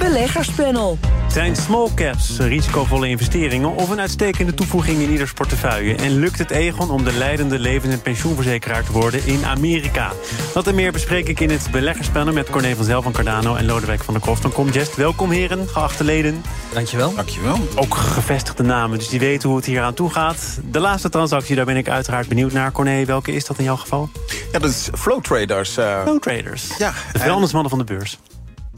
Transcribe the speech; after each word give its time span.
Beleggerspanel. 0.00 0.98
Zijn 1.28 1.56
small 1.56 1.88
caps 1.94 2.38
risicovolle 2.38 3.08
investeringen 3.08 3.74
of 3.74 3.90
een 3.90 4.00
uitstekende 4.00 4.54
toevoeging 4.54 4.98
in 4.98 5.10
ieders 5.10 5.32
portefeuille? 5.32 5.94
En 5.94 6.18
lukt 6.18 6.38
het 6.38 6.50
Egon 6.50 6.90
om 6.90 7.04
de 7.04 7.12
leidende 7.12 7.58
levens- 7.58 7.92
en 7.92 8.02
pensioenverzekeraar 8.02 8.84
te 8.84 8.92
worden 8.92 9.26
in 9.26 9.44
Amerika? 9.44 10.12
Dat 10.54 10.66
en 10.66 10.74
meer 10.74 10.92
bespreek 10.92 11.28
ik 11.28 11.40
in 11.40 11.50
het 11.50 11.68
beleggerspanel 11.70 12.32
met 12.32 12.50
Corné 12.50 12.74
van 12.74 12.84
Zel 12.84 13.02
van 13.02 13.12
Cardano 13.12 13.54
en 13.54 13.64
Lodewijk 13.66 14.04
van 14.04 14.14
der 14.14 14.22
Kroft 14.22 14.42
van 14.42 14.52
Comgest. 14.52 14.96
Welkom 14.96 15.30
heren, 15.30 15.68
geachte 15.68 16.04
leden. 16.04 16.42
Dankjewel. 16.72 17.14
Dankjewel. 17.14 17.58
Ook 17.74 17.94
gevestigde 17.94 18.62
namen, 18.62 18.98
dus 18.98 19.08
die 19.08 19.20
weten 19.20 19.48
hoe 19.48 19.58
het 19.58 19.66
hier 19.66 19.82
aan 19.82 19.94
toe 19.94 20.10
gaat. 20.10 20.58
De 20.70 20.80
laatste 20.80 21.08
transactie, 21.08 21.56
daar 21.56 21.64
ben 21.64 21.76
ik 21.76 21.88
uiteraard 21.88 22.28
benieuwd 22.28 22.52
naar. 22.52 22.72
Corné, 22.72 23.04
welke 23.04 23.32
is 23.32 23.44
dat 23.46 23.58
in 23.58 23.64
jouw 23.64 23.76
geval? 23.76 24.08
Ja, 24.52 24.58
dat 24.58 24.70
is 24.70 24.88
Flow 24.98 25.22
Traders. 25.22 25.78
uh, 25.78 26.02
Flow 26.02 26.20
Traders. 26.20 26.64
Ja, 26.78 26.92
de 27.12 27.18
vuilnismannen 27.18 27.70
van 27.70 27.78
de 27.78 27.84
beurs. 27.84 28.18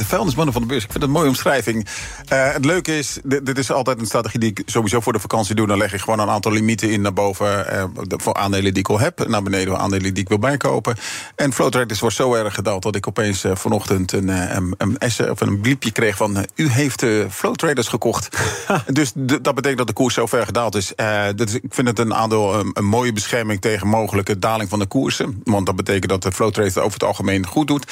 De 0.03 0.09
vuilnismannen 0.09 0.53
van 0.53 0.63
de 0.63 0.69
beurs. 0.69 0.85
Ik 0.85 0.91
vind 0.91 1.01
dat 1.01 1.09
een 1.09 1.17
mooie 1.17 1.29
omschrijving. 1.29 1.87
Uh, 2.33 2.53
het 2.53 2.65
leuke 2.65 2.99
is, 2.99 3.19
dit, 3.25 3.47
dit, 3.47 3.59
is 3.59 3.71
altijd 3.71 4.01
een 4.01 4.07
strategie 4.07 4.41
die 4.41 4.51
ik 4.51 4.63
sowieso 4.67 5.01
voor 5.01 5.13
de 5.13 5.19
vakantie 5.19 5.55
doe. 5.55 5.67
Dan 5.67 5.79
leg 5.79 5.93
ik 5.95 6.01
gewoon 6.01 6.19
een 6.19 6.29
aantal 6.29 6.53
limieten 6.53 6.91
in 6.91 7.01
naar 7.01 7.13
boven 7.13 7.67
uh, 7.73 7.85
voor 8.09 8.35
aandelen 8.35 8.75
die 8.75 8.83
ik 8.83 8.89
al 8.89 8.99
heb. 8.99 9.29
Naar 9.29 9.43
beneden 9.43 9.69
voor 9.69 9.77
aandelen 9.77 10.15
die 10.15 10.23
ik 10.23 10.29
wil 10.29 10.39
bijkopen. 10.39 10.97
En 11.37 11.53
Flow 11.53 11.71
Traders 11.71 12.01
was 12.01 12.15
zo 12.15 12.35
erg 12.35 12.55
gedaald 12.55 12.83
dat 12.83 12.97
ik 12.97 13.09
opeens 13.09 13.45
uh, 13.45 13.55
vanochtend 13.55 14.13
een, 14.13 14.29
een, 14.29 14.75
een, 14.79 14.97
een, 14.99 15.31
of 15.31 15.41
een 15.41 15.61
bliepje 15.61 15.93
kreeg 15.93 16.17
van... 16.17 16.47
u 16.55 16.69
heeft 16.69 17.05
Flow 17.31 17.55
Traders 17.55 17.89
gekocht. 17.89 18.29
dus 18.87 19.13
dat 19.15 19.55
betekent 19.55 19.79
dat 19.79 19.87
de 19.87 19.93
koers 19.93 20.15
zo 20.15 20.27
ver 20.27 20.45
gedaald 20.45 20.75
is. 20.75 20.93
dus 21.35 21.55
ik 21.55 21.75
vind 21.75 21.89
het 21.89 21.99
een 21.99 22.15
aandeel 22.15 22.55
een, 22.55 22.71
een, 22.75 22.85
mooie 22.85 23.13
bescherming 23.13 23.61
tegen 23.61 23.87
mogelijke 23.87 24.39
daling 24.39 24.71
van 24.71 24.79
de 24.79 24.87
koersen. 24.87 25.41
Want 25.45 25.67
dat 25.67 25.77
betekent 25.77 26.09
dat 26.09 26.23
de 26.23 26.33
Flow 26.33 26.53
Traders 26.53 26.79
over 26.79 26.93
het 26.93 27.05
algemeen 27.05 27.47
goed 27.47 27.67
doet. 27.67 27.87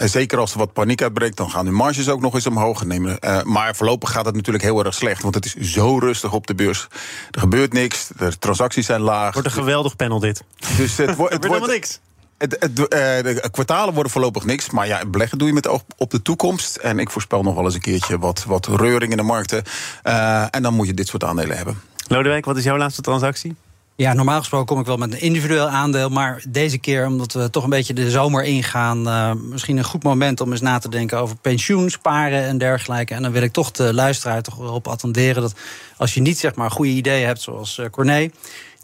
En 0.00 0.08
zeker 0.08 0.38
als 0.38 0.52
er 0.52 0.58
wat 0.58 0.72
paniek 0.72 1.02
uitbreekt, 1.02 1.36
dan 1.36 1.50
gaan 1.50 1.64
de 1.64 1.70
marges 1.70 2.08
ook 2.08 2.20
nog 2.20 2.34
eens 2.34 2.46
omhoog 2.46 2.84
nemen. 2.84 3.16
Uh, 3.20 3.42
maar 3.42 3.76
voorlopig 3.76 4.10
gaat 4.10 4.24
het 4.24 4.34
natuurlijk 4.34 4.64
heel 4.64 4.84
erg 4.84 4.94
slecht. 4.94 5.22
Want 5.22 5.34
het 5.34 5.44
is 5.44 5.54
zo 5.54 5.98
rustig 5.98 6.32
op 6.32 6.46
de 6.46 6.54
beurs. 6.54 6.86
Er 7.30 7.40
gebeurt 7.40 7.72
niks, 7.72 8.08
de 8.16 8.38
transacties 8.38 8.86
zijn 8.86 9.00
laag. 9.00 9.32
Wordt 9.32 9.48
een 9.48 9.54
geweldig 9.54 9.96
panel 9.96 10.18
dit. 10.18 10.42
Dus 10.76 10.96
het, 10.96 11.16
wo 11.16 11.26
het 11.28 11.46
wordt 11.46 11.66
niks. 11.66 12.00
Het, 12.38 12.56
het, 12.58 12.78
uh, 12.78 12.86
de 12.88 13.48
kwartalen 13.50 13.94
worden 13.94 14.12
voorlopig 14.12 14.44
niks. 14.44 14.70
Maar 14.70 14.86
ja, 14.86 15.06
beleggen 15.06 15.38
doe 15.38 15.48
je 15.48 15.54
met 15.54 15.68
oog 15.68 15.82
op 15.96 16.10
de 16.10 16.22
toekomst. 16.22 16.76
En 16.76 16.98
ik 16.98 17.10
voorspel 17.10 17.42
nog 17.42 17.54
wel 17.54 17.64
eens 17.64 17.74
een 17.74 17.80
keertje 17.80 18.18
wat, 18.18 18.44
wat 18.44 18.66
reuring 18.66 19.10
in 19.10 19.16
de 19.16 19.22
markten. 19.22 19.62
Uh, 20.04 20.46
en 20.50 20.62
dan 20.62 20.74
moet 20.74 20.86
je 20.86 20.94
dit 20.94 21.08
soort 21.08 21.24
aandelen 21.24 21.56
hebben. 21.56 21.80
Lodewijk, 22.06 22.44
wat 22.44 22.56
is 22.56 22.64
jouw 22.64 22.76
laatste 22.76 23.02
transactie? 23.02 23.56
Ja, 24.00 24.12
normaal 24.12 24.38
gesproken 24.38 24.66
kom 24.66 24.80
ik 24.80 24.86
wel 24.86 24.96
met 24.96 25.12
een 25.12 25.20
individueel 25.20 25.68
aandeel. 25.68 26.08
Maar 26.08 26.42
deze 26.48 26.78
keer, 26.78 27.06
omdat 27.06 27.32
we 27.32 27.50
toch 27.50 27.64
een 27.64 27.70
beetje 27.70 27.94
de 27.94 28.10
zomer 28.10 28.44
ingaan... 28.44 29.06
Uh, 29.06 29.32
misschien 29.32 29.76
een 29.76 29.84
goed 29.84 30.02
moment 30.02 30.40
om 30.40 30.50
eens 30.50 30.60
na 30.60 30.78
te 30.78 30.88
denken 30.88 31.18
over 31.18 31.36
pensioen, 31.36 31.90
sparen 31.90 32.42
en 32.42 32.58
dergelijke. 32.58 33.14
En 33.14 33.22
dan 33.22 33.32
wil 33.32 33.42
ik 33.42 33.52
toch 33.52 33.70
de 33.70 33.94
luisteraar 33.94 34.42
toch 34.42 34.58
erop 34.58 34.88
attenderen... 34.88 35.42
dat 35.42 35.54
als 35.96 36.14
je 36.14 36.20
niet 36.20 36.38
zeg 36.38 36.54
maar 36.54 36.70
goede 36.70 36.90
ideeën 36.90 37.26
hebt, 37.26 37.40
zoals 37.40 37.78
uh, 37.78 37.86
Corné... 37.90 38.30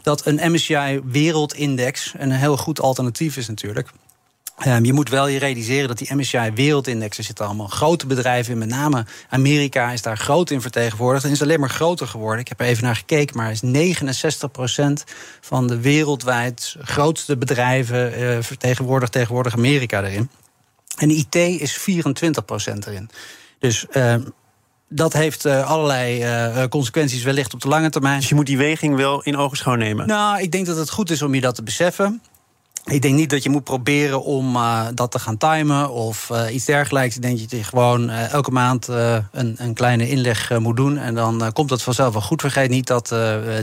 dat 0.02 0.26
een 0.26 0.52
MSCI 0.52 1.00
Wereldindex 1.04 2.14
een 2.16 2.30
heel 2.30 2.56
goed 2.56 2.80
alternatief 2.80 3.36
is 3.36 3.48
natuurlijk... 3.48 3.90
Um, 4.64 4.84
je 4.84 4.92
moet 4.92 5.08
wel 5.08 5.26
je 5.26 5.38
realiseren 5.38 5.88
dat 5.88 5.98
die 5.98 6.14
MSCI 6.14 6.50
Wereldindex... 6.54 7.18
er 7.18 7.24
zitten 7.24 7.46
allemaal 7.46 7.66
grote 7.66 8.06
bedrijven 8.06 8.52
in. 8.52 8.58
Met 8.58 8.68
name 8.68 9.04
Amerika 9.28 9.90
is 9.90 10.02
daar 10.02 10.16
groot 10.16 10.50
in 10.50 10.60
vertegenwoordigd. 10.60 11.24
En 11.24 11.30
is 11.30 11.42
alleen 11.42 11.60
maar 11.60 11.70
groter 11.70 12.06
geworden. 12.06 12.40
Ik 12.40 12.48
heb 12.48 12.60
er 12.60 12.66
even 12.66 12.84
naar 12.84 12.96
gekeken, 12.96 13.36
maar 13.36 13.50
is 13.50 13.62
69% 13.62 13.66
van 15.40 15.66
de 15.66 15.80
wereldwijd 15.80 16.76
grootste 16.80 17.36
bedrijven... 17.36 18.20
Uh, 18.20 18.38
vertegenwoordigt 18.40 19.12
tegenwoordig 19.12 19.54
Amerika 19.54 20.02
erin. 20.02 20.30
En 20.96 21.10
IT 21.10 21.34
is 21.34 21.78
24% 21.78 21.82
erin. 22.86 23.10
Dus... 23.58 23.86
Uh, 23.92 24.14
dat 24.88 25.12
heeft 25.12 25.46
uh, 25.46 25.70
allerlei 25.70 26.24
uh, 26.24 26.64
consequenties 26.64 27.22
wellicht 27.22 27.54
op 27.54 27.60
de 27.60 27.68
lange 27.68 27.90
termijn. 27.90 28.18
Dus 28.20 28.28
je 28.28 28.34
moet 28.34 28.46
die 28.46 28.58
weging 28.58 28.96
wel 28.96 29.22
in 29.22 29.36
ogenschouw 29.36 29.74
nemen? 29.74 30.06
Nou, 30.06 30.40
ik 30.40 30.52
denk 30.52 30.66
dat 30.66 30.76
het 30.76 30.90
goed 30.90 31.10
is 31.10 31.22
om 31.22 31.34
je 31.34 31.40
dat 31.40 31.54
te 31.54 31.62
beseffen. 31.62 32.22
Ik 32.86 33.02
denk 33.02 33.14
niet 33.14 33.30
dat 33.30 33.42
je 33.42 33.50
moet 33.50 33.64
proberen 33.64 34.22
om 34.22 34.56
uh, 34.56 34.86
dat 34.94 35.10
te 35.10 35.18
gaan 35.18 35.36
timen 35.36 35.90
of 35.90 36.30
uh, 36.32 36.54
iets 36.54 36.64
dergelijks. 36.64 37.16
Ik 37.16 37.22
denk 37.22 37.38
dat 37.38 37.50
je 37.50 37.64
gewoon 37.64 38.10
uh, 38.10 38.32
elke 38.32 38.50
maand 38.50 38.88
een, 38.88 39.54
een, 39.58 39.74
kleine 39.74 40.08
inleg 40.08 40.58
moet 40.58 40.76
doen. 40.76 40.98
En 40.98 41.14
dan 41.14 41.52
komt 41.52 41.70
het 41.70 41.82
vanzelf 41.82 42.12
wel 42.12 42.22
goed. 42.22 42.40
Vergeet 42.40 42.70
niet 42.70 42.86
dat 42.86 43.14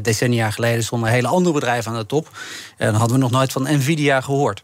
decennia 0.01 0.51
geleden 0.51 0.83
stonden 0.83 1.09
hele 1.09 1.27
andere 1.27 1.53
bedrijven 1.53 1.91
aan 1.91 1.97
de 1.97 2.05
top. 2.05 2.29
En 2.77 2.85
dan 2.85 2.95
hadden 2.95 3.17
we 3.17 3.23
nog 3.23 3.31
nooit 3.31 3.51
van 3.51 3.63
Nvidia 3.63 4.21
gehoord. 4.21 4.63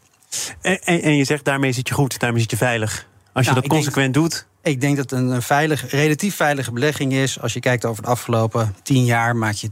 En, 0.61 0.81
en, 0.83 1.01
en 1.01 1.15
je 1.15 1.23
zegt 1.23 1.45
daarmee 1.45 1.71
zit 1.71 1.87
je 1.87 1.93
goed, 1.93 2.19
daarmee 2.19 2.41
zit 2.41 2.51
je 2.51 2.57
veilig. 2.57 3.07
Als 3.34 3.45
je 3.45 3.51
nou, 3.51 3.62
dat 3.62 3.72
consequent 3.72 4.13
denk... 4.13 4.25
doet. 4.25 4.47
Ik 4.62 4.81
denk 4.81 4.97
dat 4.97 5.09
het 5.09 5.19
een 5.19 5.41
veilig, 5.41 5.91
relatief 5.91 6.35
veilige 6.35 6.72
belegging 6.72 7.13
is. 7.13 7.41
Als 7.41 7.53
je 7.53 7.59
kijkt 7.59 7.85
over 7.85 8.03
de 8.03 8.09
afgelopen 8.09 8.75
10 8.84 9.06
jaar, 9.06 9.35
maak 9.35 9.53
je 9.53 9.69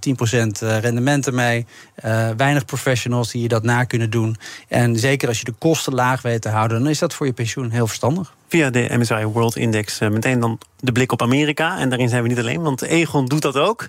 10% 0.62 0.68
rendementen 0.81 1.35
mee. 1.35 1.66
Uh, 2.06 2.29
weinig 2.38 2.66
professionals 2.66 3.31
die 3.31 3.41
je 3.41 3.47
dat 3.47 3.63
na 3.63 3.84
kunnen 3.84 4.09
doen. 4.09 4.38
En 4.67 4.96
zeker 4.96 5.28
als 5.28 5.40
je 5.40 5.46
de 5.46 5.53
kosten 5.57 5.94
laag 5.94 6.22
weet 6.22 6.41
te 6.41 6.50
houden, 6.50 6.79
dan 6.79 6.90
is 6.90 7.00
dat 7.00 7.13
voor 7.13 7.25
je 7.25 7.34
pensioen 7.34 7.69
heel 7.69 7.88
verstandig. 7.88 8.35
Via 8.47 8.69
de 8.69 8.90
MSI 8.97 9.25
World 9.25 9.56
Index 9.56 10.01
uh, 10.01 10.09
meteen 10.09 10.40
dan 10.40 10.59
de 10.79 10.91
blik 10.91 11.12
op 11.12 11.22
Amerika. 11.22 11.78
En 11.79 11.90
daarin 11.90 12.09
zijn 12.09 12.23
we 12.23 12.28
niet 12.28 12.40
alleen, 12.40 12.62
want 12.62 12.81
Egon 12.81 13.25
doet 13.25 13.41
dat 13.41 13.57
ook. 13.57 13.88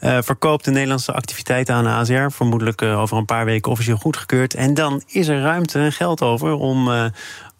Uh, 0.00 0.18
verkoopt 0.22 0.64
de 0.64 0.70
Nederlandse 0.70 1.12
activiteiten 1.12 1.74
aan 1.74 1.84
de 1.84 1.90
ASR. 1.90 2.34
Vermoedelijk 2.34 2.82
over 2.82 3.16
een 3.16 3.24
paar 3.24 3.44
weken 3.44 3.70
officieel 3.70 3.96
goedgekeurd. 3.96 4.54
En 4.54 4.74
dan 4.74 5.02
is 5.06 5.28
er 5.28 5.40
ruimte 5.40 5.78
en 5.78 5.92
geld 5.92 6.22
over 6.22 6.52
om 6.52 6.88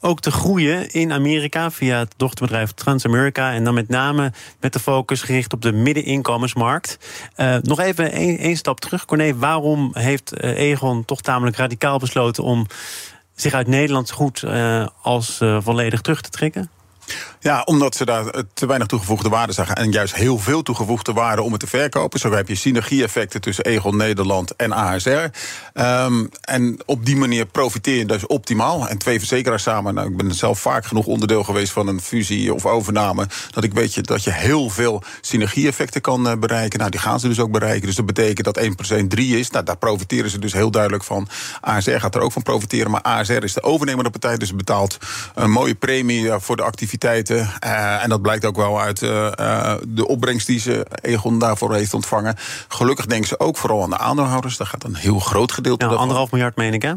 ook 0.05 0.21
te 0.21 0.31
groeien 0.31 0.91
in 0.91 1.13
Amerika 1.13 1.71
via 1.71 1.99
het 1.99 2.15
dochterbedrijf 2.17 2.73
Transamerica. 2.73 3.53
En 3.53 3.65
dan 3.65 3.75
met 3.75 3.89
name 3.89 4.33
met 4.61 4.73
de 4.73 4.79
focus 4.79 5.23
gericht 5.23 5.53
op 5.53 5.63
de 5.63 5.73
middeninkomensmarkt. 5.73 6.99
Uh, 7.37 7.57
nog 7.63 7.81
even 7.81 8.13
één 8.13 8.57
stap 8.57 8.81
terug, 8.81 9.05
Corné. 9.05 9.37
Waarom 9.37 9.91
heeft 9.93 10.43
Egon 10.43 11.05
toch 11.05 11.21
tamelijk 11.21 11.57
radicaal 11.57 11.99
besloten 11.99 12.45
om 12.45 12.67
zich 13.35 13.55
uit 13.55 13.67
Nederlands 13.67 14.11
goed 14.11 14.43
uh, 14.43 14.87
als 15.03 15.41
volledig 15.59 16.01
terug 16.01 16.21
te 16.21 16.31
trekken? 16.31 16.71
Ja, 17.41 17.63
omdat 17.63 17.97
ze 17.97 18.05
daar 18.05 18.25
te 18.55 18.67
weinig 18.67 18.89
toegevoegde 18.89 19.29
waarde 19.29 19.53
zagen. 19.53 19.77
En 19.77 19.91
juist 19.91 20.15
heel 20.15 20.39
veel 20.39 20.63
toegevoegde 20.63 21.13
waarde 21.13 21.43
om 21.43 21.51
het 21.51 21.61
te 21.61 21.67
verkopen. 21.67 22.21
Zo 22.21 22.33
heb 22.33 22.49
je 22.49 22.55
synergie-effecten 22.55 23.41
tussen 23.41 23.65
Egon 23.65 23.97
Nederland 23.97 24.57
en 24.57 24.73
ASR. 24.73 25.09
Um, 25.75 26.29
en 26.41 26.79
op 26.87 27.07
die 27.07 27.17
manier 27.17 27.47
profiteer 27.47 27.97
je 27.97 28.07
dus 28.07 28.27
optimaal. 28.27 28.89
En 28.89 28.99
twee 28.99 29.19
verzekeraars 29.19 29.63
samen. 29.63 29.95
Nou, 29.95 30.09
ik 30.11 30.17
ben 30.17 30.35
zelf 30.35 30.61
vaak 30.61 30.87
genoeg 30.87 31.07
onderdeel 31.07 31.45
geweest 31.45 31.73
van 31.73 31.87
een 31.87 32.01
fusie 32.01 32.55
of 32.55 32.67
overname. 32.67 33.27
Dat 33.51 33.65
ik 33.65 33.75
weet 33.75 33.95
je, 33.95 34.01
dat 34.01 34.25
je 34.25 34.33
heel 34.33 34.71
veel 34.71 35.03
synergie-effecten 35.21 36.01
kan 36.01 36.27
uh, 36.27 36.33
bereiken. 36.37 36.79
Nou, 36.79 36.91
die 36.91 37.01
gaan 37.01 37.21
ze 37.21 37.29
dus 37.29 37.41
ook 37.41 37.51
bereiken. 37.51 37.87
Dus 37.87 37.97
dat 37.97 38.07
betekent 38.07 38.45
dat 38.45 38.57
1 38.57 38.75
plus 38.75 38.91
1 38.91 39.09
3 39.09 39.39
is. 39.39 39.51
Nou, 39.51 39.65
daar 39.65 39.77
profiteren 39.77 40.31
ze 40.31 40.39
dus 40.39 40.53
heel 40.53 40.71
duidelijk 40.71 41.05
van. 41.05 41.29
ASR 41.61 41.91
gaat 41.91 42.15
er 42.15 42.21
ook 42.21 42.33
van 42.33 42.43
profiteren. 42.43 42.91
Maar 42.91 43.03
ASR 43.03 43.33
is 43.33 43.55
de 43.55 43.63
overnemende 43.63 44.11
partij. 44.11 44.37
Dus 44.37 44.55
betaalt 44.55 44.99
een 45.35 45.51
mooie 45.51 45.75
premie 45.75 46.33
voor 46.39 46.57
de 46.57 46.63
activiteiten. 46.95 47.51
Uh, 47.65 48.03
en 48.03 48.09
dat 48.09 48.23
blijkt 48.23 48.45
ook 48.45 48.57
wel 48.57 48.81
uit 48.81 49.03
uh, 49.03 49.33
uh, 49.41 49.75
de 49.89 50.07
opbrengst 50.07 50.47
die 50.47 50.59
ze 50.59 50.87
Egon 51.01 51.39
daarvoor 51.39 51.75
heeft 51.75 51.95
ontvangen. 51.95 52.37
Gelukkig 52.69 53.07
denken 53.07 53.29
ze 53.29 53.41
ook 53.41 53.57
vooral 53.57 53.83
aan 53.83 53.91
de 53.91 53.99
aandeelhouders. 53.99 54.57
Daar 54.57 54.67
gaat 54.67 54.85
een 54.85 54.95
heel 54.95 55.19
groot 55.19 55.53
gedeelte 55.53 55.85
ja, 55.85 55.93
Anderhalf 55.93 56.31
miljard, 56.31 56.57
meen 56.57 56.73
ik, 56.73 56.83
hè? 56.83 56.93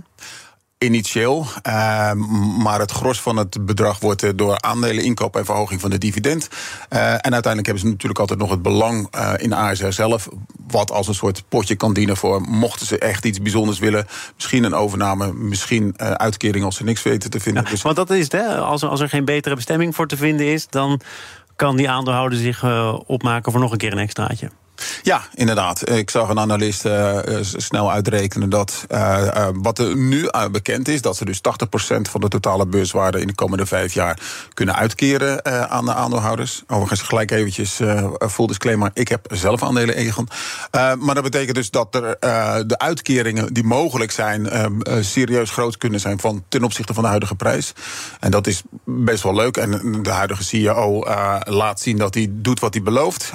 Initieel, 0.79 1.45
uh, 1.67 2.11
maar 2.57 2.79
het 2.79 2.91
gros 2.91 3.21
van 3.21 3.38
het 3.38 3.65
bedrag 3.65 3.99
wordt 3.99 4.38
door 4.38 4.61
aandelen 4.61 5.03
inkoop 5.03 5.35
en 5.35 5.45
verhoging 5.45 5.81
van 5.81 5.89
de 5.89 5.97
dividend. 5.97 6.47
Uh, 6.89 7.11
en 7.11 7.33
uiteindelijk 7.33 7.65
hebben 7.65 7.79
ze 7.79 7.87
natuurlijk 7.90 8.19
altijd 8.19 8.40
nog 8.40 8.49
het 8.49 8.61
belang 8.61 9.16
uh, 9.16 9.34
in 9.37 9.53
ASR 9.53 9.90
zelf, 9.90 10.28
wat 10.67 10.91
als 10.91 11.07
een 11.07 11.13
soort 11.13 11.43
potje 11.49 11.75
kan 11.75 11.93
dienen 11.93 12.17
voor 12.17 12.41
mochten 12.41 12.85
ze 12.85 12.97
echt 12.97 13.25
iets 13.25 13.41
bijzonders 13.41 13.79
willen. 13.79 14.07
Misschien 14.35 14.63
een 14.63 14.73
overname, 14.73 15.34
misschien 15.34 15.99
uitkering 15.99 16.66
als 16.66 16.75
ze 16.75 16.84
niks 16.84 17.03
weten 17.03 17.29
te 17.29 17.40
vinden. 17.40 17.63
Ja, 17.63 17.69
dus... 17.69 17.81
Want 17.81 17.96
dat 17.96 18.09
is 18.09 18.23
het, 18.23 18.31
hè? 18.31 18.57
Als, 18.57 18.81
er, 18.81 18.90
als 18.90 18.99
er 18.99 19.09
geen 19.09 19.25
betere 19.25 19.55
bestemming 19.55 19.96
voor 19.96 20.07
te 20.07 20.17
vinden 20.17 20.46
is, 20.46 20.67
dan 20.67 21.02
kan 21.55 21.75
die 21.75 21.90
aandeelhouder 21.90 22.40
zich 22.40 22.63
opmaken 23.05 23.52
voor 23.52 23.61
nog 23.61 23.72
een 23.72 23.78
keer 23.78 23.91
een 23.91 23.97
extraatje. 23.97 24.49
Ja, 25.02 25.22
inderdaad. 25.34 25.90
Ik 25.90 26.09
zag 26.09 26.29
een 26.29 26.40
analist 26.40 26.85
uh, 26.85 27.18
snel 27.41 27.91
uitrekenen 27.91 28.50
dat 28.50 28.85
uh, 28.91 29.47
wat 29.53 29.79
er 29.79 29.96
nu 29.96 30.29
bekend 30.52 30.88
is, 30.88 31.02
dat 31.02 31.18
ze 31.18 31.26
dus 31.26 31.38
80% 31.38 31.41
van 32.02 32.22
de 32.22 32.28
totale 32.28 32.68
beurswaarde 32.68 33.22
in 33.22 33.28
de 33.28 33.35
komende 33.35 33.66
vijf 33.66 33.94
jaar 33.94 34.20
kunnen 34.53 34.76
uitkeren 34.76 35.46
aan 35.70 35.85
de 35.85 35.94
aandeelhouders. 35.94 36.64
Overigens 36.68 37.02
gelijk 37.02 37.32
eventjes 37.32 37.79
full 38.29 38.47
disclaimer, 38.47 38.91
ik 38.94 39.08
heb 39.08 39.26
zelf 39.32 39.64
aandelen 39.64 39.96
Egon. 39.96 40.28
maar 41.00 41.16
dat 41.16 41.24
betekent 41.24 41.56
dus 41.56 41.70
dat 41.70 41.96
er 41.96 42.18
de 42.68 42.78
uitkeringen 42.78 43.53
die 43.53 43.64
mogelijk 43.64 44.12
zijn 44.12 44.50
serieus 45.02 45.50
groot 45.50 45.78
kunnen 45.78 46.00
zijn 46.00 46.20
van 46.20 46.44
ten 46.50 46.64
opzichte 46.64 46.94
van 46.94 47.03
de 47.03 47.09
huidige 47.09 47.35
prijs. 47.35 47.74
En 48.20 48.32
dat 48.32 48.47
is 48.47 48.62
best 48.84 49.24
wel 49.24 49.35
leuk. 49.35 49.58
En 49.58 50.02
de 50.03 50.09
huidige 50.09 50.44
CEO 50.44 51.06
laat 51.44 51.79
zien 51.79 51.97
dat 51.97 52.14
hij 52.14 52.28
doet 52.32 52.59
wat 52.59 52.74
hij 52.74 52.84
belooft. 52.84 53.32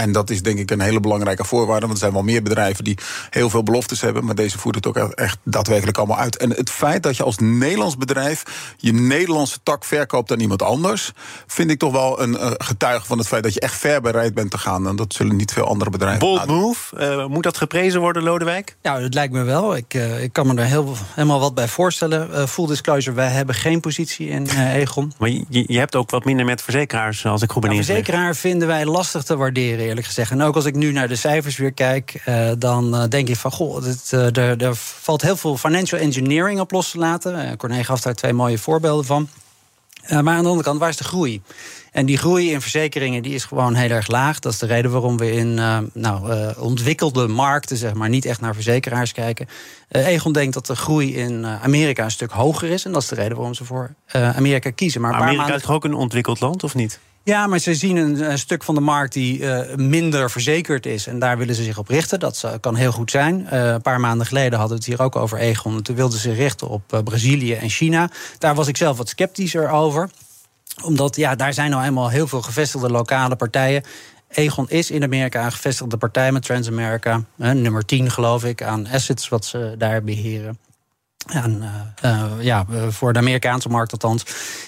En 0.00 0.12
dat 0.12 0.30
is 0.30 0.42
denk 0.42 0.58
ik 0.58 0.70
een 0.70 0.80
hele 0.80 1.00
belangrijke 1.00 1.44
voorwaarde. 1.44 1.80
Want 1.80 1.92
er 1.92 1.98
zijn 1.98 2.12
wel 2.12 2.22
meer 2.22 2.42
bedrijven 2.42 2.84
die 2.84 2.98
heel 3.30 3.50
veel 3.50 3.62
beloftes 3.62 4.00
hebben. 4.00 4.24
Maar 4.24 4.34
deze 4.34 4.58
voert 4.58 4.74
het 4.74 4.86
ook 4.86 4.96
echt 4.96 5.38
daadwerkelijk 5.44 5.98
allemaal 5.98 6.18
uit. 6.18 6.36
En 6.36 6.50
het 6.50 6.70
feit 6.70 7.02
dat 7.02 7.16
je 7.16 7.22
als 7.22 7.38
Nederlands 7.38 7.96
bedrijf 7.96 8.42
je 8.76 8.92
Nederlandse 8.92 9.58
tak 9.62 9.84
verkoopt 9.84 10.32
aan 10.32 10.40
iemand 10.40 10.62
anders. 10.62 11.12
vind 11.46 11.70
ik 11.70 11.78
toch 11.78 11.92
wel 11.92 12.22
een 12.22 12.36
getuige 12.58 13.06
van 13.06 13.18
het 13.18 13.26
feit 13.26 13.42
dat 13.42 13.54
je 13.54 13.60
echt 13.60 13.74
ver 13.74 14.00
bereid 14.00 14.34
bent 14.34 14.50
te 14.50 14.58
gaan. 14.58 14.88
En 14.88 14.96
dat 14.96 15.12
zullen 15.12 15.36
niet 15.36 15.52
veel 15.52 15.64
andere 15.64 15.90
bedrijven 15.90 16.18
Bold 16.18 16.46
move. 16.46 16.96
Uh, 17.00 17.26
moet 17.26 17.42
dat 17.42 17.56
geprezen 17.56 18.00
worden, 18.00 18.22
Lodewijk? 18.22 18.76
Ja, 18.82 19.00
het 19.00 19.14
lijkt 19.14 19.32
me 19.32 19.42
wel. 19.42 19.76
Ik, 19.76 19.94
uh, 19.94 20.22
ik 20.22 20.32
kan 20.32 20.46
me 20.46 20.54
er 20.54 20.64
heel, 20.64 20.94
helemaal 21.14 21.40
wat 21.40 21.54
bij 21.54 21.68
voorstellen. 21.68 22.30
Uh, 22.32 22.46
full 22.46 22.66
disclosure, 22.66 23.16
wij 23.16 23.28
hebben 23.28 23.54
geen 23.54 23.80
positie 23.80 24.28
in 24.28 24.46
Egon. 24.74 25.12
Maar 25.18 25.28
je, 25.28 25.64
je 25.66 25.78
hebt 25.78 25.96
ook 25.96 26.10
wat 26.10 26.24
minder 26.24 26.44
met 26.44 26.62
verzekeraars, 26.62 27.26
als 27.26 27.42
ik 27.42 27.50
goed 27.50 27.60
ben 27.62 27.70
nou, 27.70 27.84
Verzekeraar 27.84 28.36
vinden 28.36 28.68
wij 28.68 28.84
lastig 28.84 29.22
te 29.22 29.36
waarderen 29.36 29.89
eerlijk 29.90 30.06
gezegd. 30.06 30.30
En 30.30 30.42
ook 30.42 30.54
als 30.54 30.64
ik 30.64 30.74
nu 30.74 30.92
naar 30.92 31.08
de 31.08 31.16
cijfers 31.16 31.56
weer 31.56 31.72
kijk, 31.72 32.22
uh, 32.28 32.50
dan 32.58 32.94
uh, 32.94 33.04
denk 33.08 33.28
ik 33.28 33.36
van 33.36 33.52
goh, 33.52 33.82
dit, 33.82 34.12
er, 34.12 34.62
er, 34.62 34.74
valt 34.76 35.22
heel 35.22 35.36
veel 35.36 35.56
financial 35.56 36.00
engineering 36.00 36.60
op 36.60 36.70
los 36.70 36.90
te 36.90 36.98
laten. 36.98 37.56
Corné 37.56 37.84
gaf 37.84 38.00
daar 38.00 38.14
twee 38.14 38.32
mooie 38.32 38.58
voorbeelden 38.58 39.04
van. 39.04 39.28
maar 40.08 40.34
aan 40.34 40.42
de 40.42 40.48
andere 40.48 40.62
kant, 40.62 40.78
waar 40.78 40.88
is 40.88 40.96
de 40.96 41.04
groei? 41.04 41.42
En 41.92 42.06
die 42.06 42.16
groei 42.16 42.50
in 42.50 42.60
verzekeringen 42.60 43.22
die 43.22 43.34
is 43.34 43.44
gewoon 43.44 43.74
heel 43.74 43.90
erg 43.90 44.06
laag. 44.06 44.38
Dat 44.38 44.52
is 44.52 44.58
de 44.58 44.66
reden 44.66 44.90
waarom 44.90 45.16
we 45.16 45.32
in 45.32 45.54
nou, 45.92 46.52
ontwikkelde 46.58 47.28
markten 47.28 47.76
zeg 47.76 47.94
maar, 47.94 48.08
niet 48.08 48.24
echt 48.24 48.40
naar 48.40 48.54
verzekeraars 48.54 49.12
kijken. 49.12 49.48
Egon 49.88 50.32
denkt 50.32 50.54
dat 50.54 50.66
de 50.66 50.76
groei 50.76 51.16
in 51.16 51.46
Amerika 51.46 52.04
een 52.04 52.10
stuk 52.10 52.30
hoger 52.30 52.68
is. 52.68 52.84
En 52.84 52.92
dat 52.92 53.02
is 53.02 53.08
de 53.08 53.14
reden 53.14 53.36
waarom 53.36 53.54
ze 53.54 53.64
voor 53.64 53.94
Amerika 54.12 54.70
kiezen. 54.70 55.00
Maar 55.00 55.12
Amerika 55.12 55.36
maanden... 55.36 55.56
is 55.56 55.62
toch 55.62 55.74
ook 55.74 55.84
een 55.84 55.94
ontwikkeld 55.94 56.40
land, 56.40 56.64
of 56.64 56.74
niet? 56.74 57.00
Ja, 57.22 57.46
maar 57.46 57.58
ze 57.58 57.74
zien 57.74 57.96
een, 57.96 58.30
een, 58.30 58.38
stuk 58.38 58.62
van 58.62 58.74
de 58.74 58.80
markt 58.80 59.12
die 59.12 59.38
uh, 59.38 59.74
minder 59.74 60.30
verzekerd 60.30 60.86
is. 60.86 61.06
En 61.06 61.18
daar 61.18 61.38
willen 61.38 61.54
ze 61.54 61.62
zich 61.62 61.78
op 61.78 61.88
richten. 61.88 62.20
Dat 62.20 62.58
kan 62.60 62.74
heel 62.74 62.92
goed 62.92 63.10
zijn. 63.10 63.54
Een 63.54 63.82
paar 63.82 64.00
maanden 64.00 64.26
geleden 64.26 64.58
hadden 64.58 64.78
we 64.78 64.84
het 64.84 64.92
hier 64.92 65.02
ook 65.06 65.16
over 65.16 65.38
Egon. 65.38 65.82
Toen 65.82 65.96
wilden 65.96 66.18
ze 66.18 66.32
richten 66.32 66.68
op 66.68 67.00
Brazilië 67.04 67.54
en 67.54 67.68
China. 67.68 68.10
Daar 68.38 68.54
was 68.54 68.68
ik 68.68 68.76
zelf 68.76 68.96
wat 68.96 69.08
sceptischer 69.08 69.70
over. 69.70 70.10
Omdat 70.84 71.16
ja, 71.16 71.34
daar 71.34 71.52
zijn 71.52 71.70
nou 71.70 71.84
eenmaal 71.84 72.08
heel 72.08 72.26
veel 72.26 72.42
gevestigde 72.42 72.90
lokale 72.90 73.36
partijen. 73.36 73.82
Egon 74.28 74.68
is 74.68 74.90
in 74.90 75.02
Amerika 75.02 75.44
een 75.44 75.52
gevestigde 75.52 75.96
partij 75.96 76.32
met 76.32 76.42
Transamerica. 76.42 77.24
nummer 77.36 77.84
10 77.84 78.10
geloof 78.10 78.44
ik 78.44 78.62
aan 78.62 78.86
assets 78.86 79.28
wat 79.28 79.44
ze 79.44 79.74
daar 79.78 80.02
beheren. 80.02 80.58
En, 81.26 81.62
uh, 82.04 82.22
ja, 82.38 82.66
voor 82.88 83.12
de 83.12 83.18
Amerikaanse 83.18 83.68
markt 83.68 83.92
althans. 83.92 84.24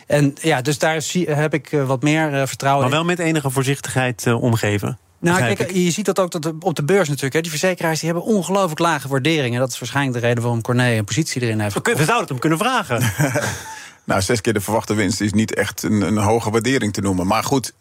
En 0.07 0.35
ja, 0.41 0.63
dus 0.63 0.79
daar 0.79 1.03
zie, 1.03 1.31
heb 1.31 1.55
ik 1.55 1.71
wat 1.87 2.03
meer 2.03 2.49
vertrouwen 2.49 2.83
Maar 2.83 2.95
wel 2.95 3.05
met 3.05 3.19
enige 3.19 3.51
voorzichtigheid 3.51 4.27
omgeven. 4.27 4.99
Nou, 5.23 5.55
kijk, 5.55 5.73
je 5.73 5.91
ziet 5.91 6.05
dat 6.05 6.19
ook 6.19 6.35
op 6.61 6.77
de 6.77 6.85
beurs 6.85 7.09
natuurlijk. 7.09 7.35
Hè. 7.35 7.41
Die 7.41 7.51
verzekeraars 7.51 8.01
die 8.01 8.11
hebben 8.11 8.29
ongelooflijk 8.29 8.79
lage 8.79 9.09
waarderingen. 9.09 9.61
Dat 9.61 9.71
is 9.71 9.79
waarschijnlijk 9.79 10.21
de 10.21 10.27
reden 10.27 10.43
waarom 10.43 10.63
Corné 10.63 10.97
een 10.97 11.05
positie 11.05 11.43
erin 11.43 11.61
heeft. 11.61 11.75
We, 11.75 11.81
we 11.83 11.95
zouden 11.95 12.19
het 12.19 12.29
hem 12.29 12.39
kunnen 12.39 12.59
vragen. 12.59 13.03
nou, 14.05 14.23
zes 14.23 14.41
keer 14.41 14.53
de 14.53 14.61
verwachte 14.61 14.95
winst 14.95 15.21
is 15.21 15.33
niet 15.33 15.55
echt 15.55 15.83
een, 15.83 16.01
een 16.01 16.17
hoge 16.17 16.51
waardering 16.51 16.93
te 16.93 17.01
noemen. 17.01 17.27
Maar 17.27 17.45
goed, 17.45 17.73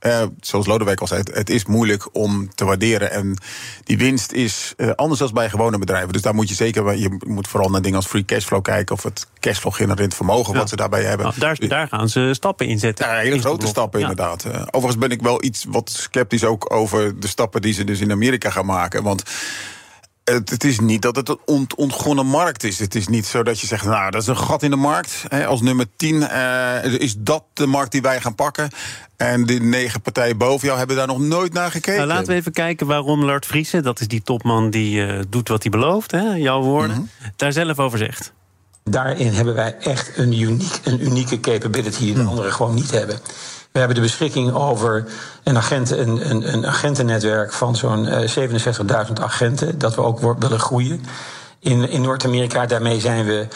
uh, 0.00 0.22
zoals 0.40 0.66
Lodewijk 0.66 1.00
al 1.00 1.06
zei, 1.06 1.22
het 1.32 1.50
is 1.50 1.64
moeilijk 1.64 2.08
om 2.12 2.54
te 2.54 2.64
waarderen. 2.64 3.10
En 3.10 3.36
die 3.84 3.98
winst 3.98 4.32
is 4.32 4.74
uh, 4.76 4.90
anders 4.90 5.20
dan 5.20 5.30
bij 5.32 5.50
gewone 5.50 5.78
bedrijven. 5.78 6.12
Dus 6.12 6.22
daar 6.22 6.34
moet 6.34 6.48
je 6.48 6.54
zeker, 6.54 6.96
je 6.96 7.18
moet 7.26 7.48
vooral 7.48 7.70
naar 7.70 7.82
dingen 7.82 7.96
als 7.96 8.06
free 8.06 8.24
cashflow 8.24 8.62
kijken. 8.62 8.94
Of 8.94 9.02
het 9.02 9.26
cashflow 9.40 9.74
genererend 9.74 10.14
vermogen 10.14 10.54
wat 10.54 10.68
ze 10.68 10.76
daarbij 10.76 11.04
hebben. 11.04 11.26
Nou, 11.26 11.38
daar, 11.38 11.68
daar, 11.68 11.88
gaan 11.88 12.08
ze 12.08 12.30
stappen 12.32 12.66
in 12.66 12.78
zetten. 12.78 13.06
Ja, 13.06 13.16
hele 13.16 13.38
grote 13.38 13.66
stappen 13.66 14.00
inderdaad. 14.00 14.44
Uh, 14.44 14.62
overigens 14.70 14.98
ben 14.98 15.10
ik 15.10 15.22
wel 15.22 15.44
iets 15.44 15.64
wat 15.68 15.90
sceptisch 15.90 16.44
ook 16.44 16.72
over 16.72 17.20
de 17.20 17.28
stappen 17.28 17.62
die 17.62 17.72
ze 17.72 17.84
dus 17.84 18.00
in 18.00 18.10
Amerika 18.10 18.50
gaan 18.50 18.66
maken. 18.66 19.02
Want 19.02 19.22
het, 20.34 20.50
het, 20.50 20.64
is 20.64 20.80
niet 20.80 21.02
dat 21.02 21.16
het 21.16 21.28
een 21.28 21.38
ont, 21.44 21.74
ontgonnen 21.74 22.26
markt 22.26 22.64
is. 22.64 22.78
Het 22.78 22.94
is 22.94 23.08
niet 23.08 23.26
zo 23.26 23.42
dat 23.42 23.60
je 23.60 23.66
zegt, 23.66 23.84
nou, 23.84 24.10
dat 24.10 24.22
is 24.22 24.28
een 24.28 24.36
gat 24.36 24.62
in 24.62 24.70
de 24.70 24.76
markt. 24.76 25.24
Hè, 25.28 25.46
als 25.46 25.60
nummer 25.60 25.86
10 25.96 26.14
uh, 26.14 26.84
is 26.84 27.14
dat 27.18 27.44
de 27.52 27.66
markt 27.66 27.92
die 27.92 28.02
wij 28.02 28.20
gaan 28.20 28.34
pakken. 28.34 28.70
En 29.16 29.46
de 29.46 29.60
negen 29.60 30.00
partijen 30.00 30.38
boven 30.38 30.66
jou 30.66 30.78
hebben 30.78 30.96
daar 30.96 31.06
nog 31.06 31.18
nooit 31.18 31.52
naar 31.52 31.70
gekeken. 31.70 31.96
Nou, 31.96 32.08
laten 32.08 32.26
we 32.26 32.34
even 32.34 32.52
kijken 32.52 32.86
waarom 32.86 33.24
Lard 33.24 33.46
Vriezen, 33.46 33.82
dat 33.82 34.00
is 34.00 34.08
die 34.08 34.22
topman 34.22 34.70
die 34.70 35.06
uh, 35.06 35.20
doet 35.28 35.48
wat 35.48 35.62
hij 35.62 35.70
belooft, 35.70 36.10
hè, 36.10 36.34
jouw 36.34 36.62
woorden, 36.62 36.96
mm 36.96 37.10
-hmm. 37.18 37.32
daar 37.36 37.52
zelf 37.52 37.78
over 37.78 37.98
zegt. 37.98 38.32
Daarin 38.84 39.32
hebben 39.32 39.54
wij 39.54 39.76
echt 39.80 40.18
een, 40.18 40.40
uniek, 40.40 40.80
een 40.84 41.04
unieke 41.04 41.40
capability 41.40 41.98
die 41.98 42.14
de 42.14 42.22
mm. 42.22 42.28
anderen 42.28 42.52
gewoon 42.52 42.74
niet 42.74 42.90
hebben. 42.90 43.20
We 43.76 43.82
hebben 43.82 44.02
de 44.02 44.08
beschikking 44.08 44.52
over 44.52 45.04
een, 45.42 45.56
agenten, 45.56 46.00
een, 46.00 46.30
een, 46.30 46.52
een 46.52 46.66
agentennetwerk 46.66 47.52
van 47.52 47.76
zo'n 47.76 48.04
uh, 48.04 48.48
67.000 49.06 49.12
agenten, 49.20 49.78
dat 49.78 49.94
we 49.94 50.02
ook 50.02 50.38
willen 50.38 50.60
groeien. 50.60 51.04
In, 51.60 51.88
in 51.88 52.00
Noord-Amerika, 52.00 52.66
daarmee 52.66 53.00
zijn 53.00 53.24
we 53.24 53.46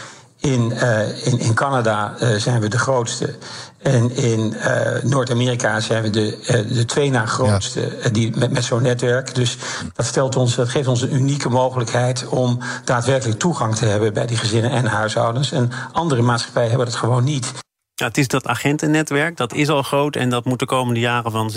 in, 0.41 0.71
uh, 0.71 1.27
in, 1.27 1.39
in 1.39 1.55
Canada 1.55 2.15
uh, 2.23 2.35
zijn 2.35 2.61
we 2.61 2.69
de 2.69 2.79
grootste. 2.79 3.35
En 3.79 4.17
in 4.17 4.55
uh, 4.57 5.03
Noord-Amerika 5.03 5.81
zijn 5.81 6.03
we 6.03 6.11
de, 6.11 6.39
de 6.73 6.85
twee 6.85 7.11
na 7.11 7.27
grootste 7.27 7.99
ja. 8.03 8.09
die, 8.09 8.37
met, 8.37 8.51
met 8.51 8.65
zo'n 8.65 8.83
netwerk. 8.83 9.35
Dus 9.35 9.57
dat, 9.95 10.07
stelt 10.07 10.37
ons, 10.37 10.55
dat 10.55 10.69
geeft 10.69 10.89
ons 10.89 11.03
een 11.03 11.15
unieke 11.15 11.49
mogelijkheid 11.49 12.29
om 12.29 12.59
daadwerkelijk 12.85 13.39
toegang 13.39 13.77
te 13.77 13.85
hebben 13.85 14.13
bij 14.13 14.27
die 14.27 14.37
gezinnen 14.37 14.71
en 14.71 14.87
huishoudens. 14.87 15.53
En 15.53 15.71
andere 15.93 16.23
maatschappijen 16.23 16.69
hebben 16.69 16.87
dat 16.87 16.97
gewoon 16.97 17.25
niet. 17.25 17.53
Ja, 18.01 18.07
het 18.07 18.19
is 18.19 18.29
dat 18.29 18.47
agentennetwerk, 18.47 19.37
dat 19.37 19.55
is 19.55 19.69
al 19.69 19.83
groot. 19.83 20.17
En 20.17 20.31
dat 20.31 20.45
moet 20.45 20.59
de 20.59 20.67
komende 20.67 21.01
jaren 21.01 21.31
van 21.31 21.53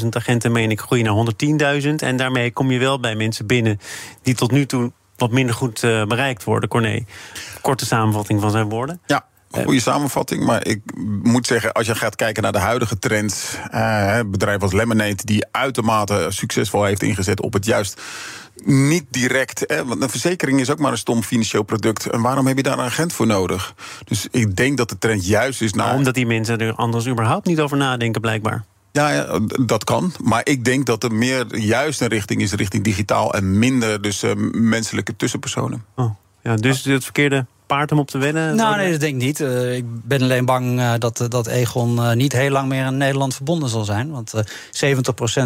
67.000 0.00 0.08
agenten, 0.10 0.52
meen 0.52 0.70
ik, 0.70 0.80
groeien 0.80 1.04
naar 1.04 1.80
110.000. 1.82 1.94
En 1.94 2.16
daarmee 2.16 2.52
kom 2.52 2.70
je 2.70 2.78
wel 2.78 3.00
bij 3.00 3.14
mensen 3.14 3.46
binnen 3.46 3.80
die 4.22 4.34
tot 4.34 4.50
nu 4.50 4.66
toe 4.66 4.92
wat 5.16 5.30
minder 5.30 5.54
goed 5.54 5.82
uh, 5.82 6.04
bereikt 6.04 6.44
worden. 6.44 6.68
Corné, 6.68 7.04
korte 7.60 7.86
samenvatting 7.86 8.40
van 8.40 8.50
zijn 8.50 8.68
woorden. 8.68 9.00
Ja, 9.06 9.26
Goede 9.50 9.80
samenvatting, 9.80 10.44
maar 10.44 10.66
ik 10.66 10.80
moet 11.22 11.46
zeggen, 11.46 11.72
als 11.72 11.86
je 11.86 11.94
gaat 11.94 12.16
kijken 12.16 12.42
naar 12.42 12.52
de 12.52 12.58
huidige 12.58 12.98
trends, 12.98 13.56
uh, 13.74 14.20
bedrijf 14.26 14.62
als 14.62 14.72
Lemonade, 14.72 15.24
die 15.24 15.46
uitermate 15.50 16.26
succesvol 16.28 16.84
heeft 16.84 17.02
ingezet 17.02 17.40
op 17.40 17.52
het 17.52 17.64
juist 17.64 18.00
niet 18.64 19.04
direct. 19.10 19.64
Hè, 19.66 19.84
want 19.84 20.02
een 20.02 20.10
verzekering 20.10 20.60
is 20.60 20.70
ook 20.70 20.78
maar 20.78 20.92
een 20.92 20.98
stom 20.98 21.22
financieel 21.22 21.62
product. 21.62 22.06
En 22.06 22.20
waarom 22.20 22.46
heb 22.46 22.56
je 22.56 22.62
daar 22.62 22.78
een 22.78 22.84
agent 22.84 23.12
voor 23.12 23.26
nodig? 23.26 23.74
Dus 24.04 24.26
ik 24.30 24.56
denk 24.56 24.76
dat 24.76 24.88
de 24.88 24.98
trend 24.98 25.26
juist 25.26 25.62
is 25.62 25.72
naar. 25.72 25.86
Nou, 25.86 25.98
omdat 25.98 26.14
die 26.14 26.26
mensen 26.26 26.58
er 26.58 26.74
anders 26.74 27.06
überhaupt 27.06 27.46
niet 27.46 27.60
over 27.60 27.76
nadenken, 27.76 28.20
blijkbaar. 28.20 28.64
Ja, 28.92 29.10
ja, 29.10 29.40
dat 29.66 29.84
kan. 29.84 30.12
Maar 30.22 30.40
ik 30.44 30.64
denk 30.64 30.86
dat 30.86 31.04
er 31.04 31.14
meer 31.14 31.56
juist 31.56 32.00
een 32.00 32.08
richting 32.08 32.42
is 32.42 32.52
richting 32.52 32.84
digitaal 32.84 33.34
en 33.34 33.58
minder 33.58 34.02
dus 34.02 34.24
uh, 34.24 34.32
menselijke 34.52 35.16
tussenpersonen. 35.16 35.84
Oh, 35.94 36.10
ja, 36.42 36.56
dus 36.56 36.84
het 36.84 37.04
verkeerde 37.04 37.46
paard 37.74 37.92
om 37.92 37.98
op 37.98 38.10
te 38.10 38.18
winnen? 38.18 38.56
Nou, 38.56 38.76
nee, 38.76 38.90
dat 38.90 39.00
denk 39.00 39.14
ik 39.14 39.22
niet. 39.22 39.40
Uh, 39.40 39.76
ik 39.76 39.84
ben 39.86 40.22
alleen 40.22 40.44
bang 40.44 40.78
uh, 40.78 40.92
dat, 40.98 41.26
dat 41.28 41.46
Egon 41.46 42.16
niet 42.16 42.32
heel 42.32 42.50
lang 42.50 42.68
meer 42.68 42.84
aan 42.84 42.96
Nederland 42.96 43.34
verbonden 43.34 43.68
zal 43.68 43.84
zijn. 43.84 44.10
Want 44.10 44.32
70% 44.34 44.40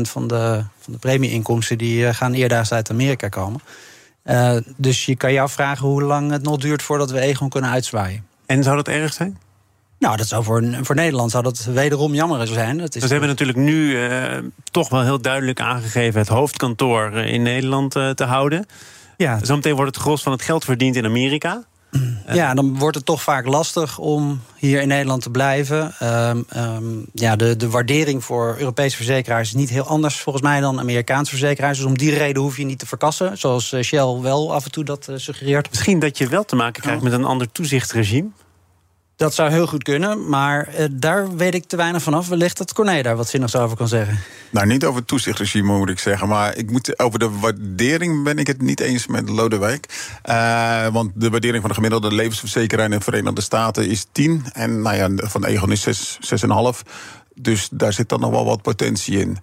van 0.01 0.27
de, 0.27 0.65
van 0.81 0.93
de 0.93 0.99
premieinkomsten 0.99 1.79
die 1.79 2.15
gaan 2.15 2.33
eerder 2.33 2.67
uit 2.71 2.91
Amerika 2.91 3.29
komen. 3.29 3.61
dus 4.77 5.07
je 5.07 5.17
kan 5.17 5.33
jou 5.33 5.49
vragen 5.49 5.89
hoe 5.89 6.03
lang 6.03 6.31
het 6.31 6.43
nog 6.43 6.57
duurt 6.57 6.83
voordat 6.83 7.11
we 7.11 7.21
Egon 7.21 7.49
kunnen 7.49 7.71
uitzwaaien. 7.71 8.25
En 8.47 8.63
zou 8.63 8.77
dat 8.77 8.89
erg 8.89 9.13
zijn? 9.13 9.39
Nou, 9.99 10.17
dat 10.17 10.27
zou 10.27 10.45
voor, 10.45 10.65
voor 10.83 10.95
Nederland 10.95 11.31
zou 11.31 11.43
dat 11.43 11.65
wederom 11.65 12.15
jammer 12.15 12.47
zijn. 12.47 12.79
Dat 12.79 12.87
is 12.87 12.93
dus 12.93 13.03
we 13.03 13.11
hebben 13.11 13.29
natuurlijk 13.29 13.59
nu 13.59 14.09
uh, 14.09 14.39
toch 14.71 14.89
wel 14.89 15.03
heel 15.03 15.21
duidelijk 15.21 15.61
aangegeven... 15.61 16.21
het 16.21 16.29
hoofdkantoor 16.29 17.13
in 17.13 17.43
Nederland 17.43 17.97
uh, 17.97 18.11
te 18.11 18.25
houden. 18.25 18.67
Ja. 19.17 19.39
Zometeen 19.43 19.75
wordt 19.75 19.95
het 19.95 20.05
gros 20.05 20.23
van 20.23 20.33
het 20.33 20.43
geld 20.43 20.65
verdiend 20.65 20.97
in 20.97 21.05
Amerika. 21.05 21.65
Ja, 22.33 22.55
dan 22.55 22.79
wordt 22.79 22.97
het 22.97 23.07
toch 23.07 23.23
vaak 23.23 23.47
lastig 23.47 23.99
om 23.99 24.41
hier 24.57 24.81
in 24.81 24.89
Nederland 24.89 25.23
te 25.23 25.31
blijven. 25.31 25.95
Um, 26.03 26.47
um, 26.57 27.07
ja, 27.13 27.37
de, 27.37 27.57
de 27.57 27.71
waardering 27.71 28.25
voor 28.25 28.57
Europese 28.59 28.97
verzekeraars 28.97 29.49
is 29.49 29.55
niet 29.55 29.71
heel 29.71 29.87
anders 29.87 30.21
volgens 30.21 30.45
mij 30.45 30.61
dan 30.61 30.81
Amerikaanse 30.81 31.31
verzekeraars. 31.31 31.79
Dus 31.79 31.87
om 31.87 31.99
die 31.99 32.15
reden 32.15 32.43
hoef 32.43 32.57
je 32.57 32.65
niet 32.65 32.79
te 32.79 32.87
verkassen, 32.87 33.39
zoals 33.39 33.73
eh, 33.73 33.83
Shell 33.83 34.19
wel 34.21 34.55
af 34.55 34.65
en 34.65 34.71
toe 34.71 34.85
dat 34.85 35.07
uh, 35.11 35.17
suggereert. 35.17 35.71
Misschien 35.71 35.99
dat 35.99 36.19
je 36.19 36.29
wel 36.29 36.45
te 36.45 36.57
maken 36.57 36.83
krijgt 36.83 37.03
met 37.03 37.13
een 37.13 37.25
ander 37.25 37.53
toezichtsregime. 37.53 38.29
Dat 39.17 39.35
zou 39.35 39.51
heel 39.51 39.67
goed 39.67 39.83
kunnen, 39.83 40.29
maar 40.29 40.69
uh, 40.79 40.87
daar 40.91 41.37
weet 41.37 41.55
ik 41.55 41.65
te 41.65 41.77
weinig 41.77 42.03
vanaf. 42.03 42.29
Wellicht 42.29 42.59
dat 42.59 42.73
Corné 42.73 43.03
daar 43.03 43.17
wat 43.17 43.29
zinnigs 43.29 43.57
over 43.57 43.77
kan 43.77 43.89
zeggen. 43.89 44.19
Nou, 44.51 44.67
niet 44.67 44.85
over 44.85 44.99
het 44.99 45.09
toezichtregime 45.09 45.77
moet 45.79 45.89
ik 45.89 45.99
zeggen. 45.99 46.29
Maar 46.29 46.57
ik 46.57 46.71
moet, 46.71 46.99
over 46.99 47.19
de 47.19 47.31
waardering 47.31 48.25
ben 48.25 48.39
ik 48.39 48.47
het 48.47 48.63
niet 48.63 48.81
eens 48.81 49.07
met 49.07 49.29
Lodewijk. 49.29 49.87
Uh, 50.25 50.87
want 50.87 51.11
de 51.15 51.31
waardering 51.31 51.61
van 51.61 51.69
de 51.69 51.75
gemiddelde 51.75 52.15
levensverzekeraar 52.15 52.85
in 52.85 52.91
de 52.91 53.01
Verenigde 53.01 53.41
Staten 53.41 53.89
is 53.89 54.07
10. 54.13 54.45
En 54.53 54.83
nou 54.83 54.97
ja, 54.97 55.29
van 55.29 55.45
Egon 55.45 55.73
is 55.73 56.19
6,5. 56.45 56.93
Dus 57.35 57.69
daar 57.73 57.93
zit 57.93 58.09
dan 58.09 58.21
nog 58.21 58.31
wel 58.31 58.45
wat 58.45 58.63
potentie 58.63 59.19
in. 59.19 59.39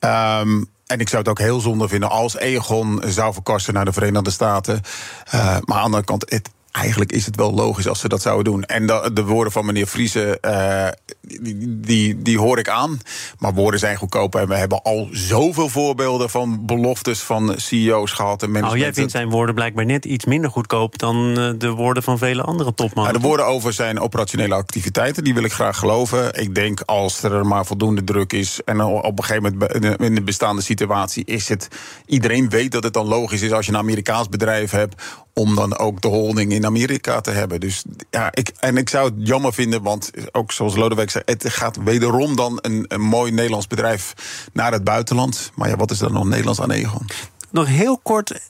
Um, 0.00 0.70
en 0.86 1.00
ik 1.00 1.08
zou 1.08 1.22
het 1.22 1.30
ook 1.30 1.38
heel 1.38 1.60
zonde 1.60 1.88
vinden 1.88 2.10
als 2.10 2.36
Egon 2.36 3.02
zou 3.06 3.32
verkassen 3.32 3.74
naar 3.74 3.84
de 3.84 3.92
Verenigde 3.92 4.30
Staten. 4.30 4.80
Uh, 5.26 5.32
maar 5.42 5.56
aan 5.56 5.64
de 5.64 5.74
andere 5.74 6.04
kant, 6.04 6.30
Eigenlijk 6.72 7.12
is 7.12 7.26
het 7.26 7.36
wel 7.36 7.52
logisch 7.52 7.88
als 7.88 8.00
ze 8.00 8.08
dat 8.08 8.22
zouden 8.22 8.52
doen. 8.52 8.64
En 8.64 8.86
de, 8.86 9.10
de 9.12 9.24
woorden 9.24 9.52
van 9.52 9.66
meneer 9.66 9.86
Friese, 9.86 10.38
uh, 10.42 10.88
die, 11.20 11.80
die, 11.80 12.22
die, 12.22 12.38
hoor 12.38 12.58
ik 12.58 12.68
aan. 12.68 13.00
Maar 13.38 13.54
woorden 13.54 13.80
zijn 13.80 13.96
goedkoop. 13.96 14.34
En 14.34 14.48
we 14.48 14.54
hebben 14.54 14.82
al 14.82 15.08
zoveel 15.10 15.68
voorbeelden 15.68 16.30
van 16.30 16.66
beloftes 16.66 17.20
van 17.20 17.54
CEO's 17.56 18.12
gehad. 18.12 18.42
En 18.42 18.50
mensen. 18.50 18.68
Nou, 18.68 18.82
jij 18.82 18.92
vindt 18.92 19.10
zijn 19.10 19.30
woorden 19.30 19.54
blijkbaar 19.54 19.84
net 19.84 20.04
iets 20.04 20.24
minder 20.24 20.50
goedkoop 20.50 20.98
dan 20.98 21.38
eh, 21.38 21.50
de 21.58 21.70
woorden 21.70 22.02
van 22.02 22.18
vele 22.18 22.42
andere 22.42 22.74
topmannen. 22.74 23.12
de 23.12 23.20
woorden 23.20 23.46
over 23.46 23.72
zijn 23.72 24.00
operationele 24.00 24.54
activiteiten, 24.54 25.24
die 25.24 25.34
wil 25.34 25.44
ik 25.44 25.52
graag 25.52 25.78
geloven. 25.78 26.34
Ik 26.40 26.54
denk 26.54 26.80
als 26.80 27.22
er 27.22 27.46
maar 27.46 27.66
voldoende 27.66 28.04
druk 28.04 28.32
is. 28.32 28.60
En 28.64 28.80
op 28.82 29.18
een 29.18 29.24
gegeven 29.24 29.58
moment 29.58 30.00
in 30.00 30.14
de 30.14 30.22
bestaande 30.22 30.62
situatie 30.62 31.24
is 31.24 31.48
het. 31.48 31.68
Iedereen 32.06 32.48
weet 32.48 32.72
dat 32.72 32.84
het 32.84 32.92
dan 32.92 33.06
logisch 33.06 33.42
is 33.42 33.52
als 33.52 33.66
je 33.66 33.72
een 33.72 33.78
Amerikaans 33.78 34.28
bedrijf 34.28 34.70
hebt 34.70 35.02
om 35.34 35.54
dan 35.54 35.78
ook 35.78 36.00
de 36.00 36.08
holding 36.08 36.52
in 36.52 36.66
Amerika 36.66 37.20
te 37.20 37.30
hebben. 37.30 37.60
Dus 37.60 37.84
ja, 38.10 38.28
ik, 38.32 38.52
en 38.58 38.76
ik 38.76 38.88
zou 38.88 39.04
het 39.04 39.28
jammer 39.28 39.52
vinden, 39.52 39.82
want 39.82 40.10
ook 40.32 40.52
zoals 40.52 40.76
Lodewijk 40.76 41.10
zei, 41.10 41.24
het 41.26 41.48
gaat 41.48 41.76
wederom 41.76 42.36
dan 42.36 42.58
een, 42.60 42.84
een 42.88 43.00
mooi 43.00 43.32
Nederlands 43.32 43.66
bedrijf 43.66 44.14
naar 44.52 44.72
het 44.72 44.84
buitenland. 44.84 45.50
Maar 45.54 45.68
ja, 45.68 45.76
wat 45.76 45.90
is 45.90 45.98
dan 45.98 46.12
nog 46.12 46.24
Nederlands 46.24 46.60
aan 46.60 46.70
Egon? 46.70 47.06
Nog 47.50 47.66
heel 47.66 47.98
kort 47.98 48.40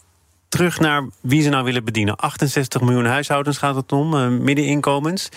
terug 0.49 0.81
naar 0.81 1.09
wie 1.21 1.43
ze 1.43 1.49
nou 1.49 1.65
willen 1.65 1.85
bedienen. 1.85 2.17
68 2.17 2.81
miljoen 2.81 3.07
huishoudens 3.07 3.59
gaat 3.59 3.75
het 3.75 3.93
om, 3.93 4.15
uh, 4.15 4.29
middeninkomens. 4.29 5.29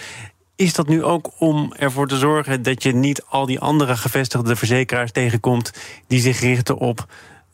Is 0.55 0.73
dat 0.73 0.87
nu 0.87 1.03
ook 1.03 1.31
om 1.39 1.73
ervoor 1.73 2.07
te 2.07 2.17
zorgen 2.17 2.63
dat 2.63 2.83
je 2.83 2.91
niet 2.91 3.23
al 3.23 3.45
die 3.45 3.59
andere 3.59 3.97
gevestigde 3.97 4.55
verzekeraars 4.55 5.11
tegenkomt 5.11 5.71
die 6.07 6.19
zich 6.19 6.39
richten 6.39 6.77
op 6.77 7.07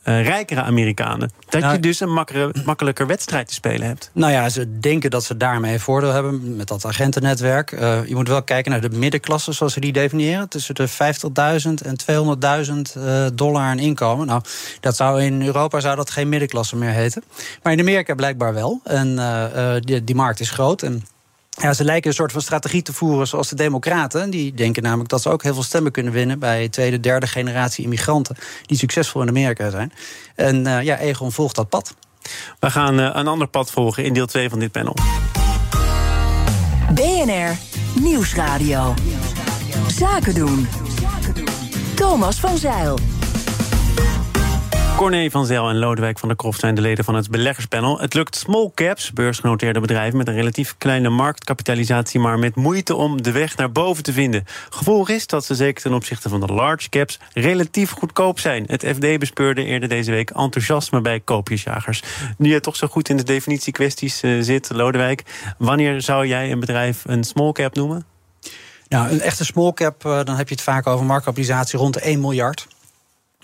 uh, 0.03 0.25
rijkere 0.25 0.61
Amerikanen. 0.61 1.31
Dat 1.49 1.71
je 1.71 1.79
dus 1.79 1.99
een 1.99 2.25
makkelijker 2.65 3.07
wedstrijd 3.07 3.47
te 3.47 3.53
spelen 3.53 3.87
hebt. 3.87 4.09
Nou 4.13 4.31
ja, 4.31 4.49
ze 4.49 4.79
denken 4.79 5.09
dat 5.09 5.23
ze 5.23 5.37
daarmee 5.37 5.79
voordeel 5.79 6.11
hebben 6.11 6.55
met 6.55 6.67
dat 6.67 6.85
agentennetwerk. 6.85 7.71
Uh, 7.71 8.07
je 8.07 8.15
moet 8.15 8.27
wel 8.27 8.43
kijken 8.43 8.71
naar 8.71 8.81
de 8.81 8.89
middenklasse, 8.89 9.51
zoals 9.51 9.73
ze 9.73 9.79
die 9.79 9.91
definiëren. 9.91 10.49
Tussen 10.49 10.75
de 10.75 10.89
50.000 10.89 10.95
en 11.85 11.95
200.000 12.95 12.97
uh, 12.97 13.25
dollar 13.33 13.61
aan 13.61 13.79
inkomen. 13.79 14.27
Nou, 14.27 14.41
dat 14.79 14.95
zou 14.95 15.21
in 15.21 15.45
Europa 15.45 15.79
zou 15.79 15.95
dat 15.95 16.09
geen 16.09 16.29
middenklasse 16.29 16.75
meer 16.75 16.91
heten. 16.91 17.23
Maar 17.63 17.73
in 17.73 17.79
Amerika 17.79 18.15
blijkbaar 18.15 18.53
wel. 18.53 18.81
En 18.83 19.19
die, 19.79 20.03
die 20.03 20.15
markt 20.15 20.39
is 20.39 20.49
groot. 20.49 20.81
En 20.81 21.03
ja, 21.61 21.73
ze 21.73 21.83
lijken 21.83 22.09
een 22.09 22.15
soort 22.15 22.31
van 22.31 22.41
strategie 22.41 22.81
te 22.81 22.93
voeren 22.93 23.27
zoals 23.27 23.49
de 23.49 23.55
Democraten. 23.55 24.29
Die 24.29 24.53
denken 24.53 24.83
namelijk 24.83 25.09
dat 25.09 25.21
ze 25.21 25.29
ook 25.29 25.43
heel 25.43 25.53
veel 25.53 25.63
stemmen 25.63 25.91
kunnen 25.91 26.13
winnen 26.13 26.39
bij 26.39 26.69
tweede, 26.69 26.99
derde 26.99 27.27
generatie 27.27 27.83
immigranten 27.83 28.35
die 28.65 28.77
succesvol 28.77 29.21
in 29.21 29.27
Amerika 29.27 29.69
zijn. 29.69 29.93
En 30.35 30.67
uh, 30.67 30.81
ja, 30.81 30.97
Egon 30.97 31.31
volgt 31.31 31.55
dat 31.55 31.69
pad. 31.69 31.95
We 32.59 32.69
gaan 32.69 32.99
uh, 32.99 33.09
een 33.13 33.27
ander 33.27 33.47
pad 33.47 33.71
volgen 33.71 34.03
in 34.03 34.13
deel 34.13 34.25
2 34.25 34.49
van 34.49 34.59
dit 34.59 34.71
panel. 34.71 34.95
BNR 36.93 37.57
Nieuwsradio. 38.01 38.93
Zaken 39.87 40.33
doen. 40.33 40.67
Thomas 41.95 42.39
van 42.39 42.57
Zeil. 42.57 42.99
Corné 45.01 45.29
van 45.29 45.45
Zel 45.45 45.69
en 45.69 45.77
Lodewijk 45.77 46.19
van 46.19 46.27
der 46.27 46.37
Kroft 46.37 46.59
zijn 46.59 46.75
de 46.75 46.81
leden 46.81 47.03
van 47.05 47.15
het 47.15 47.29
beleggerspanel. 47.29 47.99
Het 47.99 48.13
lukt 48.13 48.35
small 48.35 48.71
caps, 48.75 49.11
beursgenoteerde 49.11 49.79
bedrijven 49.79 50.17
met 50.17 50.27
een 50.27 50.33
relatief 50.33 50.75
kleine 50.77 51.09
marktkapitalisatie, 51.09 52.19
maar 52.19 52.39
met 52.39 52.55
moeite 52.55 52.95
om 52.95 53.21
de 53.21 53.31
weg 53.31 53.57
naar 53.57 53.71
boven 53.71 54.03
te 54.03 54.13
vinden. 54.13 54.45
Gevolg 54.69 55.09
is 55.09 55.27
dat 55.27 55.45
ze 55.45 55.55
zeker 55.55 55.81
ten 55.81 55.93
opzichte 55.93 56.29
van 56.29 56.39
de 56.39 56.45
large 56.45 56.89
caps 56.89 57.19
relatief 57.33 57.91
goedkoop 57.91 58.39
zijn. 58.39 58.63
Het 58.67 58.85
FD 58.85 59.19
bespeurde 59.19 59.63
eerder 59.63 59.89
deze 59.89 60.11
week 60.11 60.29
enthousiasme 60.29 61.01
bij 61.01 61.19
koopjesjagers. 61.19 62.03
Nu 62.37 62.49
je 62.49 62.59
toch 62.59 62.75
zo 62.75 62.87
goed 62.87 63.09
in 63.09 63.17
de 63.17 63.23
definitiekwesties 63.23 64.23
uh, 64.23 64.41
zit, 64.41 64.69
Lodewijk, 64.69 65.23
wanneer 65.57 66.01
zou 66.01 66.27
jij 66.27 66.51
een 66.51 66.59
bedrijf 66.59 67.03
een 67.05 67.23
small 67.23 67.51
cap 67.51 67.75
noemen? 67.75 68.05
Nou, 68.87 69.11
een 69.11 69.21
echte 69.21 69.45
small 69.45 69.73
cap, 69.73 70.05
uh, 70.05 70.23
dan 70.23 70.35
heb 70.35 70.47
je 70.47 70.55
het 70.55 70.63
vaak 70.63 70.87
over 70.87 71.05
marktkapitalisatie 71.05 71.79
rond 71.79 71.93
de 71.93 72.01
1 72.01 72.19
miljard. 72.19 72.67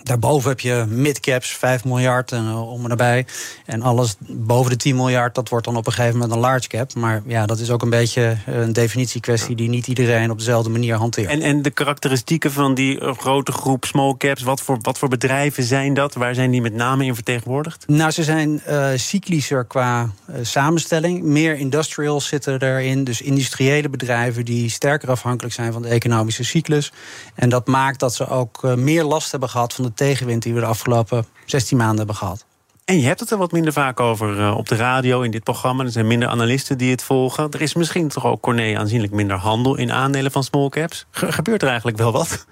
Daarboven 0.02 0.48
heb 0.48 0.60
je 0.60 0.84
midcaps, 0.88 1.56
5 1.56 1.84
miljard 1.84 2.32
en 2.32 2.44
uh, 2.44 2.72
om 2.72 2.82
en 2.82 2.88
nabij. 2.88 3.26
En 3.66 3.82
alles 3.82 4.16
boven 4.28 4.70
de 4.70 4.76
10 4.76 4.96
miljard, 4.96 5.34
dat 5.34 5.48
wordt 5.48 5.64
dan 5.64 5.76
op 5.76 5.86
een 5.86 5.92
gegeven 5.92 6.18
moment 6.18 6.32
een 6.32 6.40
large 6.40 6.68
cap. 6.68 6.94
Maar 6.94 7.22
ja, 7.26 7.46
dat 7.46 7.58
is 7.58 7.70
ook 7.70 7.82
een 7.82 7.90
beetje 7.90 8.36
een 8.46 8.72
definitiekwestie 8.72 9.56
die 9.56 9.68
niet 9.68 9.86
iedereen 9.86 10.30
op 10.30 10.38
dezelfde 10.38 10.70
manier 10.70 10.96
hanteert. 10.96 11.30
En, 11.30 11.40
en 11.40 11.62
de 11.62 11.70
karakteristieken 11.70 12.52
van 12.52 12.74
die 12.74 13.00
uh, 13.00 13.16
grote 13.16 13.52
groep 13.52 13.84
small 13.84 14.14
caps, 14.18 14.42
wat 14.42 14.60
voor, 14.60 14.78
wat 14.80 14.98
voor 14.98 15.08
bedrijven 15.08 15.62
zijn 15.62 15.94
dat? 15.94 16.14
Waar 16.14 16.34
zijn 16.34 16.50
die 16.50 16.62
met 16.62 16.74
name 16.74 17.04
in 17.04 17.14
vertegenwoordigd? 17.14 17.84
Nou, 17.86 18.10
ze 18.10 18.24
zijn 18.24 18.62
uh, 18.68 18.88
cyclischer 18.94 19.64
qua 19.64 20.10
samenstelling. 20.42 21.22
Meer 21.22 21.54
industrials 21.54 22.26
zitten 22.26 22.62
erin. 22.62 23.04
Dus 23.04 23.22
industriële 23.22 23.88
bedrijven 23.88 24.44
die 24.44 24.70
sterker 24.70 25.10
afhankelijk 25.10 25.54
zijn 25.54 25.72
van 25.72 25.82
de 25.82 25.88
economische 25.88 26.44
cyclus. 26.44 26.92
En 27.34 27.48
dat 27.48 27.66
maakt 27.66 28.00
dat 28.00 28.14
ze 28.14 28.28
ook 28.28 28.62
meer 28.62 29.04
last 29.04 29.30
hebben 29.30 29.48
gehad 29.48 29.74
van 29.74 29.84
de 29.84 29.87
tegenwind 29.94 30.42
die 30.42 30.54
we 30.54 30.60
de 30.60 30.66
afgelopen 30.66 31.26
16 31.44 31.76
maanden 31.76 31.96
hebben 31.96 32.14
gehad. 32.14 32.46
En 32.84 32.98
je 33.00 33.06
hebt 33.06 33.20
het 33.20 33.30
er 33.30 33.38
wat 33.38 33.52
minder 33.52 33.72
vaak 33.72 34.00
over 34.00 34.38
uh, 34.38 34.56
op 34.56 34.68
de 34.68 34.76
radio 34.76 35.20
in 35.20 35.30
dit 35.30 35.44
programma. 35.44 35.84
Er 35.84 35.90
zijn 35.90 36.06
minder 36.06 36.28
analisten 36.28 36.78
die 36.78 36.90
het 36.90 37.02
volgen. 37.02 37.50
Er 37.50 37.60
is 37.60 37.74
misschien 37.74 38.08
toch 38.08 38.26
ook, 38.26 38.40
Corné, 38.40 38.78
aanzienlijk 38.78 39.12
minder 39.12 39.36
handel 39.36 39.76
in 39.76 39.92
aandelen 39.92 40.30
van 40.30 40.44
small 40.44 40.68
caps. 40.68 41.06
Ge 41.10 41.32
gebeurt 41.32 41.62
er 41.62 41.68
eigenlijk 41.68 41.98
wel 41.98 42.12
wat? 42.12 42.46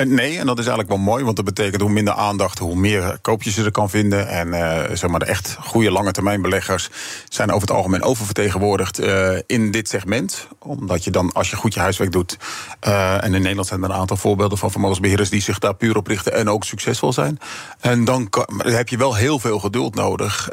Uh, 0.00 0.06
nee, 0.06 0.38
en 0.38 0.46
dat 0.46 0.58
is 0.58 0.66
eigenlijk 0.66 0.96
wel 0.96 1.04
mooi, 1.04 1.24
want 1.24 1.36
dat 1.36 1.44
betekent 1.44 1.80
hoe 1.80 1.90
minder 1.90 2.14
aandacht, 2.14 2.58
hoe 2.58 2.74
meer 2.74 3.18
koopjes 3.20 3.54
je 3.54 3.64
er 3.64 3.70
kan 3.70 3.90
vinden. 3.90 4.28
En 4.28 4.48
uh, 4.48 4.82
zeg 4.92 5.10
maar, 5.10 5.18
de 5.18 5.24
echt 5.24 5.56
goede 5.60 5.90
lange 5.90 6.12
termijn 6.12 6.42
beleggers 6.42 6.90
zijn 7.28 7.50
over 7.50 7.68
het 7.68 7.76
algemeen 7.76 8.02
oververtegenwoordigd 8.02 8.98
in 9.46 9.70
dit 9.70 9.88
segment. 9.88 10.48
Omdat 10.58 11.04
je 11.04 11.10
dan, 11.10 11.32
als 11.32 11.50
je 11.50 11.56
goed 11.56 11.74
je 11.74 11.80
huiswerk 11.80 12.12
doet. 12.12 12.36
en 12.80 13.34
in 13.34 13.42
Nederland 13.42 13.66
zijn 13.66 13.82
er 13.82 13.90
een 13.90 13.96
aantal 13.96 14.16
voorbeelden 14.16 14.58
van 14.58 14.70
vermogensbeheerders 14.70 15.30
die 15.30 15.42
zich 15.42 15.58
daar 15.58 15.74
puur 15.74 15.96
op 15.96 16.06
richten 16.06 16.32
en 16.32 16.48
ook 16.48 16.64
succesvol 16.64 17.12
zijn. 17.12 17.38
En 17.80 18.04
dan 18.04 18.28
heb 18.58 18.88
je 18.88 18.96
wel 18.96 19.14
heel 19.14 19.38
veel 19.38 19.58
geduld 19.58 19.94
nodig. 19.94 20.48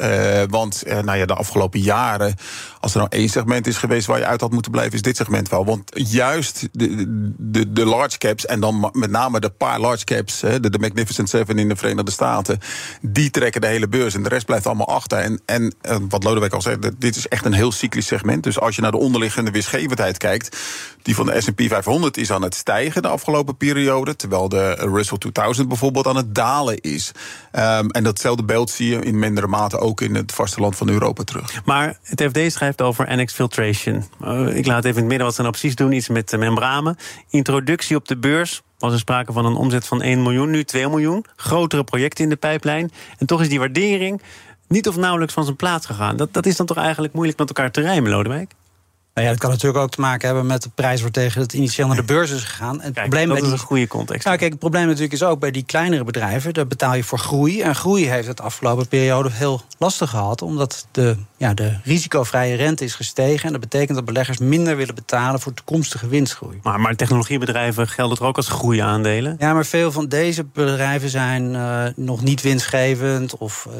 want 0.50 0.84
nou 0.86 1.18
ja, 1.18 1.26
de 1.26 1.36
afgelopen 1.36 1.80
jaren, 1.80 2.36
als 2.80 2.92
er 2.92 2.98
nou 2.98 3.10
één 3.12 3.30
segment 3.30 3.68
is 3.68 3.78
geweest 3.78 4.08
waar 4.08 4.20
je 4.20 4.26
uit 4.26 4.42
had 4.42 4.52
moeten 4.52 4.72
blijven, 4.72 4.94
is 4.94 5.02
dit 5.02 5.18
segment 5.18 5.50
wel. 5.50 5.66
Want 5.66 5.92
juist 5.94 6.68
de, 6.72 7.06
de, 7.38 7.72
de 7.72 7.86
large 7.86 8.18
caps 8.18 8.46
en 8.46 8.60
dan 8.60 8.90
met 8.94 9.12
name 9.12 9.31
name 9.32 9.40
de 9.40 9.50
paar 9.50 9.80
large 9.80 10.04
caps, 10.04 10.40
de, 10.40 10.70
de 10.70 10.80
Magnificent 10.80 11.30
Seven 11.30 11.60
in 11.60 11.70
de 11.70 11.76
Verenigde 11.76 12.12
Staten, 12.12 12.60
die 13.02 13.30
trekken 13.30 13.62
de 13.62 13.68
hele 13.68 13.88
beurs 13.88 14.14
en 14.14 14.24
de 14.24 14.30
rest 14.30 14.46
blijft 14.46 14.66
allemaal 14.66 14.88
achter. 14.88 15.18
En, 15.18 15.42
en 15.46 15.74
wat 16.10 16.24
Lodewijk 16.24 16.54
al 16.54 16.62
zei, 16.62 16.78
dit 16.98 17.16
is 17.16 17.28
echt 17.28 17.46
een 17.46 17.54
heel 17.54 17.72
cyclisch 17.72 18.08
segment. 18.08 18.44
Dus 18.44 18.60
als 18.60 18.76
je 18.76 18.82
naar 18.82 18.92
de 18.92 18.98
onderliggende 18.98 19.52
weerschevendheid 19.52 20.18
kijkt, 20.18 20.58
die 21.02 21.16
van 21.16 21.26
de 21.26 21.42
S&P 21.42 21.62
500 21.62 22.18
is 22.18 22.32
aan 22.32 22.42
het 22.42 22.56
stijgen 22.56 23.02
de 23.02 23.08
afgelopen 23.08 23.58
periode, 23.58 24.16
terwijl 24.16 24.50
de 24.50 24.74
Russell 24.74 25.18
2000 25.18 25.68
bijvoorbeeld 25.68 26.08
aan 26.08 26.16
het 26.16 26.36
dalen 26.36 26.82
is. 26.82 27.12
Um, 27.52 27.90
en 27.90 28.04
datzelfde 28.04 28.44
beeld 28.44 28.70
zie 28.70 28.90
je 28.90 29.00
in 29.00 29.20
mindere 29.20 29.48
mate 29.48 29.78
ook 29.78 30.02
in 30.02 30.16
het 30.16 30.32
vasteland 30.32 30.76
van 30.76 30.90
Europa 30.90 31.24
terug. 31.24 31.66
Maar 31.66 32.00
het 32.04 32.22
FD 32.22 32.52
schrijft 32.52 32.82
over 32.82 33.18
NX 33.18 33.34
Filtration. 33.34 34.04
Uh, 34.24 34.56
ik 34.56 34.66
laat 34.66 34.86
even 34.86 34.90
in 34.90 34.96
het 34.96 35.08
midden 35.08 35.26
wat 35.26 35.36
ze 35.36 35.42
nou 35.42 35.54
precies 35.54 35.76
doen, 35.76 35.92
iets 35.92 36.10
met 36.10 36.38
membranen. 36.38 36.98
Introductie 37.30 37.96
op 37.96 38.08
de 38.08 38.18
beurs 38.18 38.62
was 38.82 38.94
er 38.94 39.00
sprake 39.00 39.32
van 39.32 39.46
een 39.46 39.56
omzet 39.56 39.88
van 39.88 40.02
1 40.02 40.24
miljoen, 40.24 40.50
nu 40.50 40.64
2 40.64 40.90
miljoen. 40.90 41.26
Grotere 41.36 41.84
projecten 41.84 42.24
in 42.24 42.30
de 42.30 42.36
pijplijn. 42.36 42.92
En 43.18 43.26
toch 43.26 43.42
is 43.42 43.50
die 43.50 43.60
waardering 43.60 44.22
niet 44.68 44.88
of 44.88 44.96
nauwelijks 44.96 45.34
van 45.34 45.44
zijn 45.44 45.56
plaats 45.56 45.86
gegaan. 45.86 46.18
Dat, 46.18 46.34
dat 46.34 46.46
is 46.46 46.56
dan 46.56 46.66
toch 46.66 46.78
eigenlijk 46.78 47.14
moeilijk 47.14 47.40
met 47.40 47.48
elkaar 47.48 47.72
te 47.72 47.82
rijmen, 47.82 48.12
Lodewijk? 48.12 48.52
Nou 49.14 49.28
ja, 49.28 49.34
dat 49.34 49.42
kan 49.42 49.50
natuurlijk 49.50 49.84
ook 49.84 49.92
te 49.92 50.02
maken 50.02 50.28
hebben 50.28 50.46
met 50.46 50.64
de 50.64 50.70
prijs 50.76 51.02
waartegen 51.02 51.42
het 51.42 51.54
initieel 51.54 51.88
naar 51.88 51.96
de 51.96 52.04
beurs 52.04 52.32
is 52.32 52.44
gegaan. 52.44 52.80
En 52.80 52.86
het 52.86 52.94
kijk, 52.94 53.10
probleem 53.10 53.30
dat 53.30 53.46
is 53.46 53.52
een 53.52 53.58
goede 53.58 53.88
context. 53.88 54.26
Nou, 54.26 54.38
kijk, 54.38 54.52
het 54.52 54.60
probleem 54.60 54.86
natuurlijk 54.86 55.14
is 55.14 55.24
ook 55.24 55.40
bij 55.40 55.52
die 55.52 55.64
kleinere 55.64 56.04
bedrijven. 56.04 56.54
Daar 56.54 56.68
betaal 56.68 56.96
je 56.96 57.04
voor 57.04 57.20
groei. 57.20 57.62
En 57.62 57.76
groei 57.76 58.10
heeft 58.10 58.28
het 58.28 58.42
afgelopen 58.42 58.88
periode 58.88 59.30
heel 59.32 59.62
lastig 59.78 60.10
gehad. 60.10 60.42
Omdat 60.42 60.88
de, 60.92 61.16
ja, 61.38 61.54
de 61.54 61.78
risicovrije 61.84 62.56
rente 62.56 62.84
is 62.84 62.96
gestegen. 62.96 63.46
En 63.46 63.52
dat 63.52 63.62
betekent 63.62 63.98
dat 63.98 64.06
beleggers 64.06 64.38
minder 64.38 64.76
willen 64.76 64.96
betalen 64.96 65.40
voor 65.40 65.54
toekomstige 65.54 66.08
winstgroei. 66.08 66.60
Maar, 66.64 66.80
maar 66.80 66.96
technologiebedrijven 66.96 67.88
gelden 67.88 68.18
er 68.18 68.26
ook 68.26 68.38
als 68.38 68.48
groeiaandelen? 68.48 69.36
Ja, 69.40 69.54
maar 69.54 69.66
veel 69.66 69.92
van 69.92 70.08
deze 70.08 70.44
bedrijven 70.44 71.10
zijn 71.10 71.54
uh, 71.54 71.84
nog 71.96 72.22
niet 72.24 72.42
winstgevend. 72.42 73.38
Of 73.38 73.68
uh, 73.68 73.74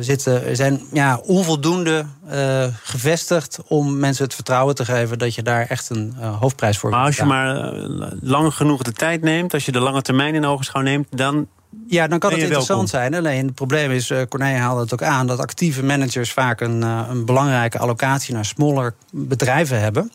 zitten, 0.00 0.56
zijn 0.56 0.82
ja, 0.92 1.20
onvoldoende 1.24 2.04
uh, 2.30 2.64
gevestigd 2.82 3.58
om 3.66 3.98
mensen 3.98 4.24
het 4.24 4.34
vertrouwen 4.34 4.71
te 4.74 4.84
geven 4.84 5.18
dat 5.18 5.34
je 5.34 5.42
daar 5.42 5.66
echt 5.66 5.90
een 5.90 6.14
uh, 6.20 6.40
hoofdprijs 6.40 6.78
voor 6.78 6.90
Maar 6.90 7.04
als 7.04 7.16
je 7.16 7.24
maar 7.24 7.72
lang 8.20 8.54
genoeg 8.54 8.82
de 8.82 8.92
tijd 8.92 9.22
neemt, 9.22 9.54
als 9.54 9.64
je 9.64 9.72
de 9.72 9.80
lange 9.80 10.02
termijn 10.02 10.34
in 10.34 10.44
ogenschouw 10.44 10.82
neemt, 10.82 11.06
dan 11.10 11.46
ja, 11.86 12.06
dan 12.06 12.18
kan 12.18 12.30
het 12.30 12.40
interessant 12.40 12.88
zijn. 12.88 13.14
Alleen 13.14 13.46
het 13.46 13.54
probleem 13.54 13.90
is, 13.90 14.10
uh, 14.10 14.22
Corneille 14.28 14.58
haalde 14.58 14.80
het 14.80 14.92
ook 14.92 15.02
aan... 15.02 15.26
dat 15.26 15.38
actieve 15.38 15.82
managers 15.82 16.32
vaak 16.32 16.60
een, 16.60 16.80
uh, 16.80 17.06
een 17.10 17.24
belangrijke 17.24 17.78
allocatie 17.78 18.34
naar 18.34 18.44
smaller 18.44 18.94
bedrijven 19.10 19.80
hebben. 19.80 20.12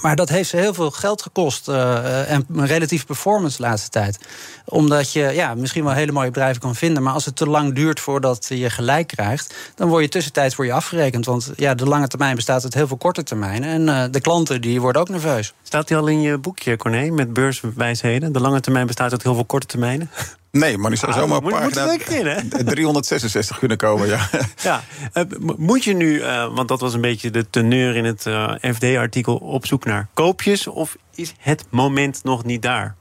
Maar 0.00 0.16
dat 0.16 0.28
heeft 0.28 0.48
ze 0.48 0.56
heel 0.56 0.74
veel 0.74 0.90
geld 0.90 1.22
gekost 1.22 1.68
uh, 1.68 2.30
en 2.30 2.46
een 2.54 2.66
relatieve 2.66 3.06
performance 3.06 3.56
de 3.56 3.62
laatste 3.62 3.88
tijd. 3.88 4.18
Omdat 4.64 5.12
je 5.12 5.20
ja, 5.20 5.54
misschien 5.54 5.84
wel 5.84 5.92
hele 5.92 6.12
mooie 6.12 6.30
bedrijven 6.30 6.60
kan 6.60 6.74
vinden, 6.74 7.02
maar 7.02 7.12
als 7.12 7.24
het 7.24 7.36
te 7.36 7.46
lang 7.46 7.74
duurt 7.74 8.00
voordat 8.00 8.46
je 8.48 8.70
gelijk 8.70 9.06
krijgt, 9.06 9.54
dan 9.74 9.88
word 9.88 10.02
je 10.02 10.08
tussentijds 10.08 10.54
voor 10.54 10.66
je 10.66 10.72
afgerekend. 10.72 11.26
Want 11.26 11.50
ja, 11.56 11.74
de 11.74 11.86
lange 11.86 12.08
termijn 12.08 12.36
bestaat 12.36 12.62
uit 12.62 12.74
heel 12.74 12.86
veel 12.86 12.96
korte 12.96 13.22
termijnen. 13.22 13.68
En 13.68 13.82
uh, 13.82 14.04
de 14.10 14.20
klanten 14.20 14.60
die 14.60 14.80
worden 14.80 15.00
ook 15.00 15.08
nerveus. 15.08 15.54
Staat 15.62 15.88
die 15.88 15.96
al 15.96 16.06
in 16.06 16.20
je 16.20 16.38
boekje, 16.38 16.76
Corné, 16.76 17.10
met 17.10 17.32
beurswijsheden? 17.32 18.32
De 18.32 18.40
lange 18.40 18.60
termijn 18.60 18.86
bestaat 18.86 19.12
uit 19.12 19.22
heel 19.22 19.34
veel 19.34 19.44
korte 19.44 19.66
termijnen? 19.66 20.10
Nee, 20.58 20.78
maar 20.78 20.90
die 20.90 20.98
zou 20.98 21.12
ah, 21.12 21.18
zomaar 21.18 21.36
op 21.36 21.50
pagina 21.50 22.42
366 22.64 23.58
kunnen 23.58 23.76
komen, 23.76 24.08
ja. 24.08 24.28
ja. 24.62 24.82
Uh, 25.14 25.24
moet 25.56 25.84
je 25.84 25.94
nu, 25.94 26.14
uh, 26.14 26.54
want 26.54 26.68
dat 26.68 26.80
was 26.80 26.94
een 26.94 27.00
beetje 27.00 27.30
de 27.30 27.50
teneur 27.50 27.96
in 27.96 28.04
het 28.04 28.26
uh, 28.26 28.52
FD-artikel... 28.60 29.36
op 29.36 29.66
zoek 29.66 29.84
naar 29.84 30.08
koopjes, 30.14 30.66
of 30.66 30.96
is 31.14 31.34
het 31.38 31.64
moment 31.70 32.24
nog 32.24 32.44
niet 32.44 32.62
daar? 32.62 32.94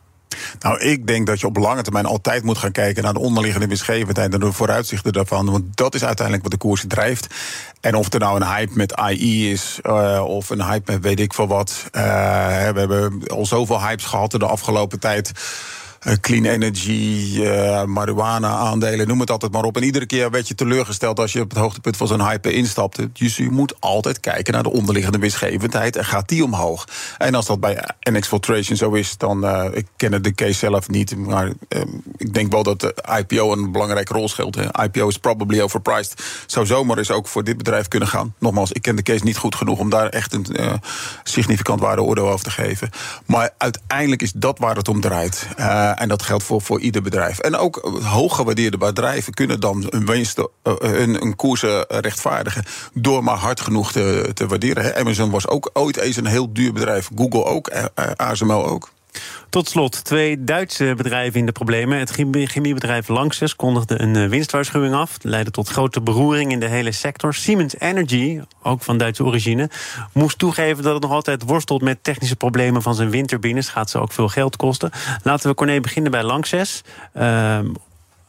Nou, 0.59 0.79
ik 0.79 1.07
denk 1.07 1.27
dat 1.27 1.39
je 1.39 1.47
op 1.47 1.57
lange 1.57 1.81
termijn 1.81 2.05
altijd 2.05 2.43
moet 2.43 2.57
gaan 2.57 2.71
kijken 2.71 3.03
naar 3.03 3.13
de 3.13 3.19
onderliggende 3.19 3.67
winstgevendheid 3.67 4.33
en 4.33 4.39
de 4.39 4.51
vooruitzichten 4.51 5.13
daarvan. 5.13 5.51
Want 5.51 5.77
dat 5.77 5.95
is 5.95 6.03
uiteindelijk 6.03 6.43
wat 6.47 6.59
de 6.59 6.67
koers 6.67 6.83
drijft. 6.87 7.27
En 7.81 7.95
of 7.95 8.13
er 8.13 8.19
nou 8.19 8.35
een 8.35 8.47
hype 8.47 8.75
met 8.75 8.95
AI 8.95 9.51
is, 9.51 9.79
uh, 9.83 10.23
of 10.27 10.49
een 10.49 10.63
hype 10.63 10.91
met 10.91 11.01
weet 11.01 11.19
ik 11.19 11.33
veel 11.33 11.47
wat. 11.47 11.83
Uh, 11.91 12.01
we 12.71 12.79
hebben 12.79 13.23
al 13.27 13.45
zoveel 13.45 13.81
hypes 13.81 14.05
gehad 14.05 14.31
de 14.31 14.45
afgelopen 14.45 14.99
tijd. 14.99 15.31
Eh, 16.01 16.13
clean 16.21 16.45
energy, 16.45 17.37
uh, 17.37 17.83
marijuana 17.83 18.47
aandelen, 18.47 19.07
noem 19.07 19.19
het 19.19 19.31
altijd 19.31 19.51
maar 19.51 19.63
op. 19.63 19.75
En 19.75 19.83
iedere 19.83 20.05
keer 20.05 20.31
werd 20.31 20.47
je 20.47 20.55
teleurgesteld 20.55 21.19
als 21.19 21.33
je 21.33 21.41
op 21.41 21.49
het 21.49 21.59
hoogtepunt 21.59 21.97
van 21.97 22.07
zo'n 22.07 22.27
hype 22.27 22.53
instapte. 22.53 23.09
Dus 23.13 23.37
je 23.37 23.49
moet 23.49 23.73
altijd 23.79 24.19
kijken 24.19 24.53
naar 24.53 24.63
de 24.63 24.71
onderliggende 24.71 25.17
winstgevendheid 25.17 25.95
en 25.95 26.05
gaat 26.05 26.27
die 26.27 26.43
omhoog. 26.43 26.87
En 27.17 27.35
als 27.35 27.45
dat 27.45 27.59
bij 27.59 27.83
NX 27.99 28.29
zo 28.73 28.91
is, 28.91 29.17
dan 29.17 29.45
uh, 29.45 29.65
ik 29.73 29.87
ken 29.95 30.23
de 30.23 30.33
case 30.33 30.53
zelf 30.53 30.89
niet, 30.89 31.17
maar 31.17 31.47
uh, 31.47 31.81
ik 32.17 32.33
denk 32.33 32.51
wel 32.51 32.63
dat 32.63 32.79
de 32.79 32.95
IPO 33.17 33.51
een 33.51 33.71
belangrijke 33.71 34.13
rol 34.13 34.29
speelt. 34.29 34.57
IPO 34.83 35.07
is 35.07 35.17
probably 35.17 35.61
overpriced. 35.61 36.23
Zou 36.45 36.65
zomaar 36.65 36.97
eens 36.97 37.11
ook 37.11 37.27
voor 37.27 37.43
dit 37.43 37.57
bedrijf 37.57 37.87
kunnen 37.87 38.09
gaan. 38.09 38.33
Nogmaals, 38.37 38.71
ik 38.71 38.81
ken 38.81 38.95
de 38.95 39.03
case 39.03 39.23
niet 39.23 39.37
goed 39.37 39.55
genoeg 39.55 39.79
om 39.79 39.89
daar 39.89 40.09
echt 40.09 40.33
een 40.33 40.45
significant 41.23 41.79
waardeoordeel 41.79 42.29
over 42.29 42.43
te 42.43 42.51
geven. 42.51 42.89
Maar 43.25 43.49
uiteindelijk 43.57 44.21
is 44.21 44.31
dat 44.31 44.59
waar 44.59 44.75
het 44.75 44.87
om 44.87 45.01
draait. 45.01 45.47
Uh, 45.59 45.90
en 45.97 46.07
dat 46.07 46.21
geldt 46.21 46.43
voor, 46.43 46.61
voor 46.61 46.79
ieder 46.79 47.01
bedrijf. 47.01 47.39
En 47.39 47.55
ook 47.55 47.99
hooggewaardeerde 48.03 48.77
bedrijven 48.77 49.33
kunnen 49.33 49.59
dan 49.59 49.85
een, 49.89 50.05
winst, 50.05 50.37
uh, 50.37 50.45
een, 50.63 51.21
een 51.21 51.35
koers 51.35 51.63
rechtvaardigen. 51.87 52.63
door 52.93 53.23
maar 53.23 53.37
hard 53.37 53.61
genoeg 53.61 53.91
te, 53.91 54.31
te 54.33 54.47
waarderen. 54.47 54.95
Amazon 54.95 55.29
was 55.29 55.47
ook 55.47 55.69
ooit 55.73 55.97
eens 55.97 56.15
een 56.15 56.25
heel 56.25 56.53
duur 56.53 56.73
bedrijf. 56.73 57.09
Google 57.15 57.45
ook, 57.45 57.71
ASML 58.15 58.65
ook. 58.67 58.89
Tot 59.49 59.69
slot, 59.69 60.03
twee 60.03 60.43
Duitse 60.43 60.93
bedrijven 60.97 61.39
in 61.39 61.45
de 61.45 61.51
problemen. 61.51 61.99
Het 61.99 62.11
chemiebedrijf 62.33 63.07
Lanxess 63.07 63.55
kondigde 63.55 64.01
een 64.01 64.15
eh, 64.15 64.27
winstwaarschuwing 64.27 64.93
af. 64.93 65.17
Leidde 65.21 65.51
tot 65.51 65.69
grote 65.69 66.01
beroering 66.01 66.51
in 66.51 66.59
de 66.59 66.67
hele 66.67 66.91
sector. 66.91 67.33
Siemens 67.33 67.79
Energy, 67.79 68.41
ook 68.63 68.81
van 68.81 68.97
Duitse 68.97 69.23
origine, 69.23 69.69
moest 70.13 70.37
toegeven 70.37 70.83
dat 70.83 70.93
het 70.93 71.01
nog 71.01 71.11
altijd 71.11 71.43
worstelt 71.43 71.81
met 71.81 72.03
technische 72.03 72.35
problemen 72.35 72.81
van 72.81 72.95
zijn 72.95 73.09
windturbines. 73.09 73.69
Gaat 73.69 73.89
ze 73.89 73.99
ook 73.99 74.11
veel 74.11 74.27
geld 74.27 74.55
kosten. 74.55 74.91
Laten 75.23 75.49
we 75.49 75.55
Corné 75.55 75.79
beginnen 75.79 76.11
bij 76.11 76.23
Lanxess. 76.23 76.81
Uh, 77.17 77.59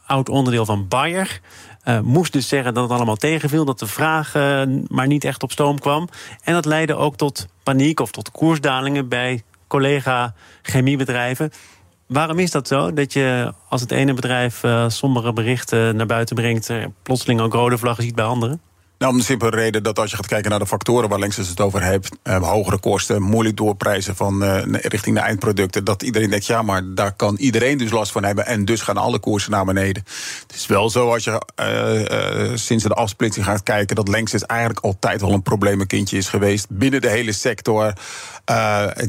oud 0.05 0.29
onderdeel 0.29 0.65
van 0.65 0.87
Bayer. 0.87 1.39
Uh, 1.85 1.99
moest 1.99 2.33
dus 2.33 2.47
zeggen 2.47 2.73
dat 2.73 2.83
het 2.83 2.91
allemaal 2.91 3.15
tegenviel, 3.15 3.65
dat 3.65 3.79
de 3.79 3.87
vraag 3.87 4.35
uh, 4.35 4.61
maar 4.87 5.07
niet 5.07 5.23
echt 5.23 5.43
op 5.43 5.51
stoom 5.51 5.79
kwam. 5.79 6.09
En 6.43 6.53
dat 6.53 6.65
leidde 6.65 6.95
ook 6.95 7.15
tot 7.15 7.47
paniek 7.63 7.99
of 7.99 8.11
tot 8.11 8.31
koersdalingen 8.31 9.07
bij 9.07 9.43
collega 9.73 10.33
chemiebedrijven. 10.61 11.51
Waarom 12.07 12.39
is 12.39 12.51
dat 12.51 12.67
zo? 12.67 12.93
Dat 12.93 13.13
je 13.13 13.53
als 13.69 13.81
het 13.81 13.91
ene 13.91 14.13
bedrijf 14.13 14.63
uh, 14.63 14.89
sombere 14.89 15.33
berichten 15.33 15.95
naar 15.95 16.05
buiten 16.05 16.35
brengt, 16.35 16.71
plotseling 17.03 17.41
ook 17.41 17.53
rode 17.53 17.77
vlaggen 17.77 18.03
ziet 18.03 18.15
bij 18.15 18.25
anderen? 18.25 18.61
Nou, 19.03 19.15
om 19.15 19.21
de 19.21 19.27
simpele 19.27 19.51
reden 19.51 19.83
dat 19.83 19.99
als 19.99 20.09
je 20.09 20.15
gaat 20.15 20.27
kijken 20.27 20.49
naar 20.49 20.59
de 20.59 20.67
factoren 20.67 21.09
waar 21.09 21.19
Lanxess 21.19 21.49
het 21.49 21.59
over 21.59 21.81
heeft, 21.81 22.17
eh, 22.23 22.49
hogere 22.49 22.79
kosten, 22.79 23.21
moeilijk 23.21 23.57
doorprijzen 23.57 24.15
van 24.15 24.43
uh, 24.43 24.61
richting 24.65 25.15
de 25.15 25.21
eindproducten, 25.21 25.83
dat 25.83 26.03
iedereen 26.03 26.29
denkt, 26.29 26.45
ja, 26.45 26.61
maar 26.61 26.81
daar 26.85 27.11
kan 27.11 27.35
iedereen 27.35 27.77
dus 27.77 27.91
last 27.91 28.11
van 28.11 28.23
hebben 28.23 28.45
en 28.45 28.65
dus 28.65 28.81
gaan 28.81 28.97
alle 28.97 29.19
koersen 29.19 29.51
naar 29.51 29.65
beneden. 29.65 30.03
Het 30.47 30.55
is 30.55 30.65
wel 30.65 30.89
zo 30.89 31.11
als 31.11 31.23
je 31.23 31.41
uh, 31.59 32.49
uh, 32.49 32.51
sinds 32.55 32.83
de 32.83 32.93
afsplitsing 32.93 33.45
gaat 33.45 33.63
kijken 33.63 33.95
dat 33.95 34.07
Lanxess 34.07 34.45
eigenlijk 34.45 34.85
altijd 34.85 35.21
wel 35.21 35.31
een 35.31 35.43
probleemkindje 35.43 36.17
is 36.17 36.29
geweest 36.29 36.65
binnen 36.69 37.01
de 37.01 37.09
hele 37.09 37.31
sector. 37.31 37.93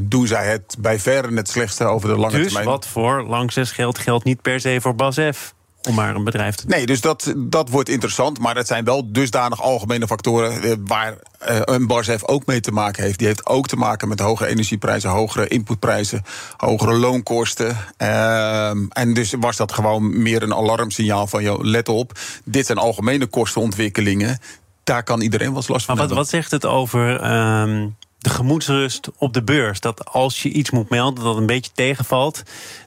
doen 0.01 0.27
zij 0.27 0.47
het 0.47 0.77
bij 0.79 0.99
verre 0.99 1.35
het 1.35 1.49
slechtste 1.49 1.85
over 1.85 2.09
de 2.09 2.17
lange 2.17 2.37
dus 2.37 2.45
termijn. 2.45 2.65
Dus 2.65 2.75
wat 2.75 2.87
voor 2.87 3.23
Lanxess 3.23 3.73
geldt, 3.73 3.99
geldt 3.99 4.25
niet 4.25 4.43
per 4.43 4.61
se 4.61 4.81
voor 4.81 4.95
BASF 4.95 5.55
om 5.89 5.95
maar 5.95 6.15
een 6.15 6.25
bedrijf 6.25 6.55
te 6.55 6.65
Nee, 6.67 6.87
dus 6.87 7.01
dat, 7.01 7.35
dat 7.37 7.69
wordt 7.69 7.89
interessant. 7.89 8.39
Maar 8.39 8.57
het 8.57 8.67
zijn 8.67 8.85
wel 8.85 9.13
dusdanig 9.13 9.63
algemene 9.63 10.07
factoren 10.07 10.63
eh, 10.63 10.73
waar 10.85 11.13
uh, 11.51 11.61
een 11.65 11.87
Barsef 11.87 12.25
ook 12.25 12.47
mee 12.47 12.61
te 12.61 12.73
maken 12.73 13.03
heeft. 13.03 13.19
Die 13.19 13.27
heeft 13.27 13.47
ook 13.47 13.67
te 13.67 13.77
maken 13.77 14.09
met 14.09 14.21
hogere 14.21 14.49
energieprijzen, 14.49 15.11
hogere 15.11 15.49
inputprijzen, 15.49 16.23
hogere 16.57 16.95
loonkosten. 16.95 17.77
Uh, 17.99 18.69
en 18.89 19.15
dus 19.15 19.35
was 19.41 19.57
dat 19.57 19.73
gewoon 19.73 20.23
meer 20.23 20.43
een 20.43 20.55
alarmsignaal 20.55 21.27
van, 21.27 21.43
joh, 21.43 21.63
let 21.63 21.89
op, 21.89 22.13
dit 22.45 22.67
zijn 22.67 22.79
algemene 22.79 23.27
kostenontwikkelingen. 23.27 24.39
Daar 24.85 25.03
kan 25.03 25.21
iedereen 25.21 25.53
wel 25.53 25.63
last 25.67 25.85
van 25.85 25.97
maar 25.97 26.07
wat, 26.07 26.17
wat 26.17 26.29
zegt 26.29 26.51
het 26.51 26.67
over 26.67 27.15
uh, 27.15 27.87
de 28.19 28.31
gemoedsrust 28.31 29.09
op 29.17 29.33
de 29.33 29.43
beurs? 29.43 29.81
Dat 29.81 30.05
als 30.05 30.43
je 30.43 30.49
iets 30.49 30.71
moet 30.71 30.89
melden 30.89 31.25
dat 31.25 31.37
een 31.37 31.47
beetje 31.47 31.71
tegenvalt 31.75 32.43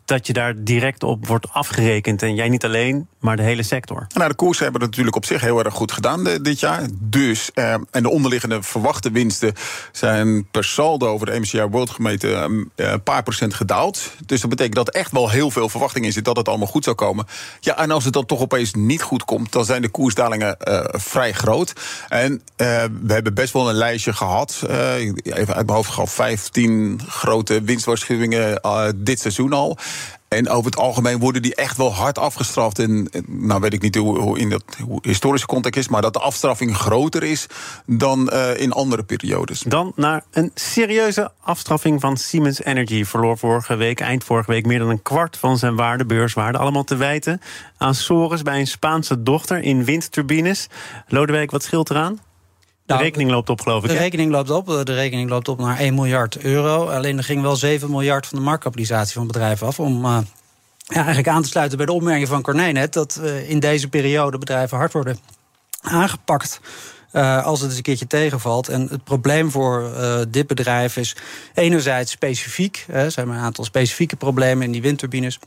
dat 0.07 0.27
je 0.27 0.33
daar 0.33 0.53
direct 0.57 1.03
op 1.03 1.27
wordt 1.27 1.47
afgerekend. 1.51 2.21
En 2.21 2.35
jij 2.35 2.49
niet 2.49 2.65
alleen, 2.65 3.07
maar 3.19 3.35
de 3.35 3.43
hele 3.43 3.63
sector. 3.63 4.07
Nou, 4.13 4.29
de 4.29 4.35
koersen 4.35 4.63
hebben 4.63 4.81
het 4.81 4.89
natuurlijk 4.89 5.15
op 5.15 5.25
zich 5.25 5.41
heel 5.41 5.63
erg 5.63 5.73
goed 5.73 5.91
gedaan 5.91 6.23
dit 6.41 6.59
jaar. 6.59 6.87
Dus, 6.93 7.51
eh, 7.53 7.73
en 7.91 8.03
de 8.03 8.09
onderliggende 8.09 8.63
verwachte 8.63 9.11
winsten 9.11 9.53
zijn 9.91 10.47
per 10.51 10.63
saldo 10.63 11.07
over 11.07 11.25
de 11.25 11.39
MCI 11.39 11.61
World 11.61 11.89
gemeten 11.89 12.41
eh, 12.75 12.91
een 12.91 13.03
paar 13.03 13.23
procent 13.23 13.53
gedaald. 13.53 14.11
Dus 14.25 14.41
dat 14.41 14.49
betekent 14.49 14.75
dat 14.75 14.89
echt 14.89 15.11
wel 15.11 15.29
heel 15.29 15.51
veel 15.51 15.69
verwachting 15.69 16.05
in 16.05 16.11
zit 16.11 16.25
dat 16.25 16.37
het 16.37 16.47
allemaal 16.47 16.67
goed 16.67 16.83
zou 16.83 16.95
komen. 16.95 17.25
Ja, 17.59 17.77
en 17.77 17.91
als 17.91 18.03
het 18.03 18.13
dan 18.13 18.25
toch 18.25 18.41
opeens 18.41 18.73
niet 18.73 19.01
goed 19.01 19.25
komt, 19.25 19.51
dan 19.51 19.65
zijn 19.65 19.81
de 19.81 19.89
koersdalingen 19.89 20.57
uh, 20.67 20.79
vrij 20.87 21.33
groot. 21.33 21.73
En 22.07 22.31
uh, 22.31 22.37
we 23.01 23.13
hebben 23.13 23.33
best 23.33 23.53
wel 23.53 23.69
een 23.69 23.75
lijstje 23.75 24.13
gehad. 24.13 24.63
Uh, 24.69 24.95
even 25.23 25.55
uit 25.55 25.65
mijn 25.65 25.77
hoofd 25.77 25.91
gehad, 25.91 26.09
15 26.09 27.01
grote 27.07 27.61
winstwaarschuwingen 27.61 28.61
dit 28.95 29.19
seizoen 29.19 29.53
al. 29.53 29.77
En 30.27 30.49
over 30.49 30.65
het 30.65 30.79
algemeen 30.79 31.19
worden 31.19 31.41
die 31.41 31.55
echt 31.55 31.77
wel 31.77 31.93
hard 31.93 32.17
afgestraft. 32.17 32.79
En 32.79 33.09
nou 33.27 33.61
weet 33.61 33.73
ik 33.73 33.81
niet 33.81 33.95
hoe, 33.95 34.39
in 34.39 34.49
dat 34.49 34.63
historische 35.01 35.47
context 35.47 35.79
is, 35.79 35.87
maar 35.87 36.01
dat 36.01 36.13
de 36.13 36.19
afstraffing 36.19 36.77
groter 36.77 37.23
is 37.23 37.47
dan 37.85 38.29
uh, 38.33 38.59
in 38.59 38.71
andere 38.71 39.03
periodes. 39.03 39.59
Dan 39.59 39.91
naar 39.95 40.23
een 40.31 40.51
serieuze 40.53 41.31
afstraffing 41.41 42.01
van 42.01 42.17
Siemens 42.17 42.63
Energy. 42.63 43.03
Verloor 43.03 43.37
vorige 43.37 43.75
week, 43.75 43.99
eind 43.99 44.23
vorige 44.23 44.51
week, 44.51 44.65
meer 44.65 44.79
dan 44.79 44.89
een 44.89 45.01
kwart 45.01 45.37
van 45.37 45.57
zijn 45.57 45.75
waarde, 45.75 46.05
beurswaarde. 46.05 46.57
Allemaal 46.57 46.83
te 46.83 46.95
wijten 46.95 47.41
aan 47.77 47.95
sores 47.95 48.41
bij 48.41 48.59
een 48.59 48.67
Spaanse 48.67 49.23
dochter 49.23 49.63
in 49.63 49.83
windturbines. 49.83 50.67
Lodewijk, 51.07 51.51
wat 51.51 51.63
scheelt 51.63 51.89
eraan? 51.89 52.19
De 52.87 52.93
nou, 52.93 53.05
rekening 53.05 53.29
loopt 53.29 53.49
op, 53.49 53.61
geloof 53.61 53.83
ik. 53.83 53.89
De 53.89 53.97
rekening 53.97 54.31
loopt 54.31 54.49
op. 54.49 54.65
De 54.65 54.93
rekening 54.93 55.29
loopt 55.29 55.47
op 55.47 55.59
naar 55.59 55.77
1 55.77 55.95
miljard 55.95 56.37
euro. 56.37 56.89
Alleen 56.89 57.17
er 57.17 57.23
ging 57.23 57.41
wel 57.41 57.55
7 57.55 57.89
miljard 57.89 58.27
van 58.27 58.37
de 58.37 58.43
marktkapitalisatie 58.43 59.13
van 59.13 59.23
het 59.23 59.31
bedrijf 59.31 59.63
af. 59.63 59.79
Om 59.79 60.05
uh, 60.05 60.17
ja, 60.77 60.95
eigenlijk 60.95 61.27
aan 61.27 61.41
te 61.41 61.47
sluiten 61.47 61.77
bij 61.77 61.85
de 61.85 61.91
opmerking 61.91 62.27
van 62.27 62.41
Corné 62.41 62.71
net. 62.71 62.93
Dat 62.93 63.19
uh, 63.21 63.49
in 63.49 63.59
deze 63.59 63.87
periode 63.87 64.37
bedrijven 64.37 64.77
hard 64.77 64.93
worden 64.93 65.19
aangepakt. 65.81 66.59
Uh, 67.13 67.45
als 67.45 67.59
het 67.59 67.69
eens 67.69 67.77
een 67.77 67.83
keertje 67.83 68.07
tegenvalt. 68.07 68.67
En 68.67 68.87
het 68.89 69.03
probleem 69.03 69.51
voor 69.51 69.91
dit 70.29 70.47
bedrijf 70.47 70.97
is 70.97 71.15
enerzijds 71.53 72.11
specifiek. 72.11 72.85
Er 72.87 73.11
zijn 73.11 73.29
een 73.29 73.39
aantal 73.39 73.63
specifieke 73.63 74.15
problemen 74.15 74.65
in 74.65 74.71
die 74.71 74.81
windturbines. 74.81 75.39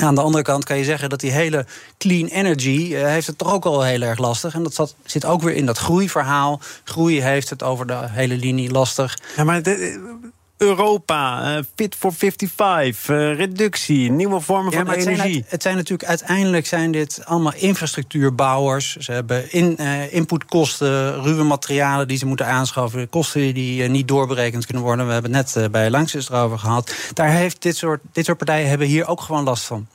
Aan 0.00 0.14
de 0.14 0.20
andere 0.20 0.44
kant 0.44 0.64
kan 0.64 0.78
je 0.78 0.84
zeggen 0.84 1.08
dat 1.08 1.20
die 1.20 1.30
hele 1.30 1.66
clean 1.98 2.26
energy 2.26 2.88
uh, 2.90 3.04
heeft 3.04 3.26
het 3.26 3.38
toch 3.38 3.52
ook 3.52 3.64
al 3.64 3.82
heel 3.82 4.00
erg 4.00 4.18
lastig. 4.18 4.54
En 4.54 4.62
dat 4.62 4.74
zat, 4.74 4.94
zit 5.04 5.24
ook 5.24 5.42
weer 5.42 5.54
in 5.54 5.66
dat 5.66 5.78
groeiverhaal. 5.78 6.60
Groei 6.84 7.20
heeft 7.20 7.50
het 7.50 7.62
over 7.62 7.86
de 7.86 7.98
hele 8.00 8.36
linie 8.36 8.70
lastig. 8.70 9.18
Ja, 9.36 9.44
maar 9.44 9.62
de, 9.62 10.20
Europa, 10.62 11.56
uh, 11.56 11.62
Fit 11.74 11.94
for 11.94 12.12
55, 12.12 13.08
uh, 13.08 13.36
reductie, 13.36 14.10
nieuwe 14.10 14.40
vormen 14.40 14.72
van 14.72 14.88
het 14.88 15.06
energie. 15.06 15.32
Zijn, 15.32 15.44
het 15.48 15.62
zijn 15.62 15.76
natuurlijk 15.76 16.08
uiteindelijk 16.08 16.66
zijn 16.66 16.92
dit 16.92 17.20
allemaal 17.24 17.52
infrastructuurbouwers. 17.54 18.96
Ze 18.96 19.12
hebben 19.12 19.52
in, 19.52 19.76
uh, 19.80 20.14
inputkosten, 20.14 21.22
ruwe 21.22 21.42
materialen 21.42 22.08
die 22.08 22.18
ze 22.18 22.26
moeten 22.26 22.46
aanschaffen, 22.46 23.08
kosten 23.08 23.54
die 23.54 23.88
niet 23.88 24.08
doorberekend 24.08 24.66
kunnen 24.66 24.84
worden. 24.84 25.06
We 25.06 25.12
hebben 25.12 25.34
het 25.34 25.54
net 25.54 25.70
bij 25.70 25.90
Langsys 25.90 26.30
erover 26.30 26.58
gehad. 26.58 26.94
Daar 27.14 27.30
heeft 27.30 27.62
dit 27.62 27.76
soort, 27.76 28.00
dit 28.12 28.24
soort 28.24 28.38
partijen 28.38 28.68
hebben 28.68 28.86
hier 28.86 29.06
ook 29.06 29.20
gewoon 29.20 29.44
last 29.44 29.64
van. 29.64 29.86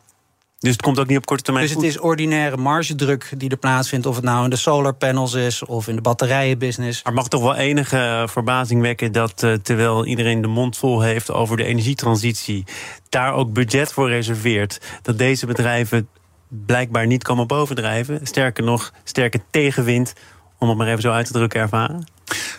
Dus 0.59 0.71
het 0.71 0.81
komt 0.81 0.99
ook 0.99 1.07
niet 1.07 1.17
op 1.17 1.25
korte 1.25 1.43
termijn. 1.43 1.65
Dus 1.65 1.75
het 1.75 1.83
is 1.83 1.99
ordinaire 1.99 2.57
margedruk 2.57 3.33
die 3.37 3.49
er 3.49 3.57
plaatsvindt. 3.57 4.05
Of 4.05 4.15
het 4.15 4.23
nou 4.23 4.43
in 4.43 4.49
de 4.49 4.55
solar 4.55 4.93
panels 4.93 5.33
is 5.33 5.65
of 5.65 5.87
in 5.87 5.95
de 5.95 6.01
batterijenbusiness. 6.01 7.03
Maar 7.03 7.13
mag 7.13 7.27
toch 7.27 7.41
wel 7.41 7.55
enige 7.55 8.25
verbazing 8.29 8.81
wekken 8.81 9.11
dat 9.11 9.43
uh, 9.43 9.53
terwijl 9.53 10.05
iedereen 10.05 10.41
de 10.41 10.47
mond 10.47 10.77
vol 10.77 11.01
heeft 11.01 11.31
over 11.31 11.57
de 11.57 11.63
energietransitie, 11.63 12.63
daar 13.09 13.33
ook 13.33 13.53
budget 13.53 13.93
voor 13.93 14.09
reserveert. 14.09 14.81
Dat 15.01 15.17
deze 15.17 15.45
bedrijven 15.45 16.07
blijkbaar 16.49 17.07
niet 17.07 17.23
komen 17.23 17.47
bovendrijven. 17.47 18.19
Sterker 18.23 18.63
nog, 18.63 18.93
sterke 19.03 19.41
tegenwind, 19.49 20.13
om 20.57 20.69
het 20.69 20.77
maar 20.77 20.87
even 20.87 21.01
zo 21.01 21.11
uit 21.11 21.25
te 21.25 21.33
drukken, 21.33 21.59
ervaren. 21.59 22.05